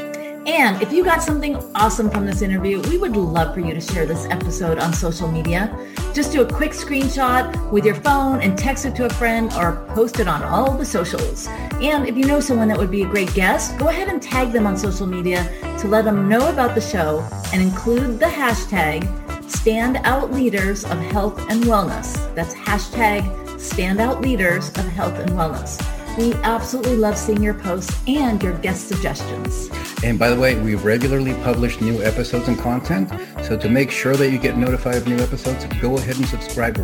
And 0.50 0.82
if 0.82 0.92
you 0.92 1.04
got 1.04 1.22
something 1.22 1.54
awesome 1.76 2.10
from 2.10 2.26
this 2.26 2.42
interview, 2.42 2.80
we 2.88 2.98
would 2.98 3.16
love 3.16 3.54
for 3.54 3.60
you 3.60 3.72
to 3.72 3.80
share 3.80 4.04
this 4.04 4.26
episode 4.30 4.80
on 4.80 4.92
social 4.92 5.30
media. 5.30 5.70
Just 6.12 6.32
do 6.32 6.42
a 6.42 6.44
quick 6.44 6.72
screenshot 6.72 7.70
with 7.70 7.84
your 7.84 7.94
phone 7.94 8.40
and 8.40 8.58
text 8.58 8.84
it 8.84 8.96
to 8.96 9.04
a 9.06 9.10
friend 9.10 9.52
or 9.52 9.86
post 9.94 10.18
it 10.18 10.26
on 10.26 10.42
all 10.42 10.76
the 10.76 10.84
socials. 10.84 11.46
And 11.80 12.04
if 12.04 12.16
you 12.16 12.24
know 12.24 12.40
someone 12.40 12.66
that 12.66 12.76
would 12.76 12.90
be 12.90 13.02
a 13.02 13.06
great 13.06 13.32
guest, 13.32 13.78
go 13.78 13.90
ahead 13.90 14.08
and 14.08 14.20
tag 14.20 14.50
them 14.50 14.66
on 14.66 14.76
social 14.76 15.06
media 15.06 15.44
to 15.78 15.86
let 15.86 16.04
them 16.04 16.28
know 16.28 16.50
about 16.50 16.74
the 16.74 16.80
show 16.80 17.24
and 17.52 17.62
include 17.62 18.18
the 18.18 18.26
hashtag 18.26 19.04
Standout 19.44 20.32
Leaders 20.32 20.82
of 20.82 20.98
Health 20.98 21.38
and 21.48 21.62
Wellness. 21.62 22.34
That's 22.34 22.54
hashtag 22.54 23.22
Standout 23.54 24.20
Leaders 24.20 24.70
of 24.70 24.86
Health 24.88 25.16
and 25.20 25.30
Wellness. 25.30 25.78
We 26.18 26.34
absolutely 26.42 26.96
love 26.96 27.16
seeing 27.16 27.40
your 27.40 27.54
posts 27.54 27.96
and 28.08 28.42
your 28.42 28.58
guest 28.58 28.88
suggestions. 28.88 29.70
And 30.02 30.18
by 30.18 30.30
the 30.30 30.40
way, 30.40 30.58
we 30.58 30.74
regularly 30.76 31.34
publish 31.42 31.80
new 31.80 32.02
episodes 32.02 32.48
and 32.48 32.58
content. 32.58 33.10
So 33.42 33.58
to 33.58 33.68
make 33.68 33.90
sure 33.90 34.16
that 34.16 34.30
you 34.30 34.38
get 34.38 34.56
notified 34.56 34.96
of 34.96 35.06
new 35.06 35.18
episodes, 35.18 35.64
go 35.80 35.98
ahead 35.98 36.16
and 36.16 36.26
subscribe 36.26 36.78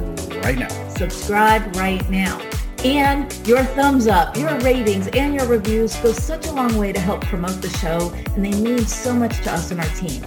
right 0.45 0.59
now. 0.59 0.69
Subscribe 0.91 1.75
right 1.77 2.09
now. 2.11 2.39
And 2.85 3.35
your 3.47 3.65
thumbs 3.65 4.07
up, 4.07 4.37
your 4.37 4.57
ratings, 4.59 5.09
and 5.09 5.35
your 5.35 5.47
reviews 5.47 5.97
go 5.97 6.13
such 6.13 6.47
a 6.47 6.53
long 6.53 6.77
way 6.77 6.93
to 6.93 7.01
help 7.01 7.23
promote 7.23 7.63
the 7.63 7.71
show, 7.71 8.13
and 8.35 8.45
they 8.45 8.53
mean 8.61 8.85
so 8.87 9.15
much 9.15 9.41
to 9.43 9.53
us 9.53 9.71
and 9.71 9.81
our 9.81 9.89
team. 9.89 10.23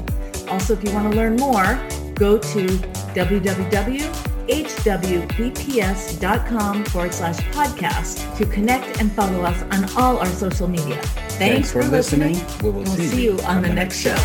Also, 0.49 0.73
if 0.73 0.83
you 0.83 0.91
want 0.91 1.11
to 1.11 1.15
learn 1.15 1.35
more, 1.35 1.79
go 2.15 2.37
to 2.37 2.65
www 3.13 4.38
hwbps.com 4.49 5.35
forward 6.85 7.13
slash 7.13 7.37
podcast 7.51 8.37
to 8.37 8.45
connect 8.45 8.99
and 8.99 9.11
follow 9.11 9.41
us 9.41 9.61
on 9.71 9.89
all 9.97 10.17
our 10.17 10.25
social 10.27 10.67
media. 10.67 10.95
Thanks, 11.01 11.35
Thanks 11.37 11.71
for, 11.71 11.83
for 11.83 11.89
listening. 11.89 12.33
listening. 12.33 12.63
We 12.63 12.69
will 12.71 12.83
we'll 12.83 12.95
see, 12.95 13.07
see, 13.07 13.23
you 13.25 13.39
on, 13.41 13.57
on 13.57 13.63
the, 13.63 13.73
next 13.73 13.99
show. 13.99 14.15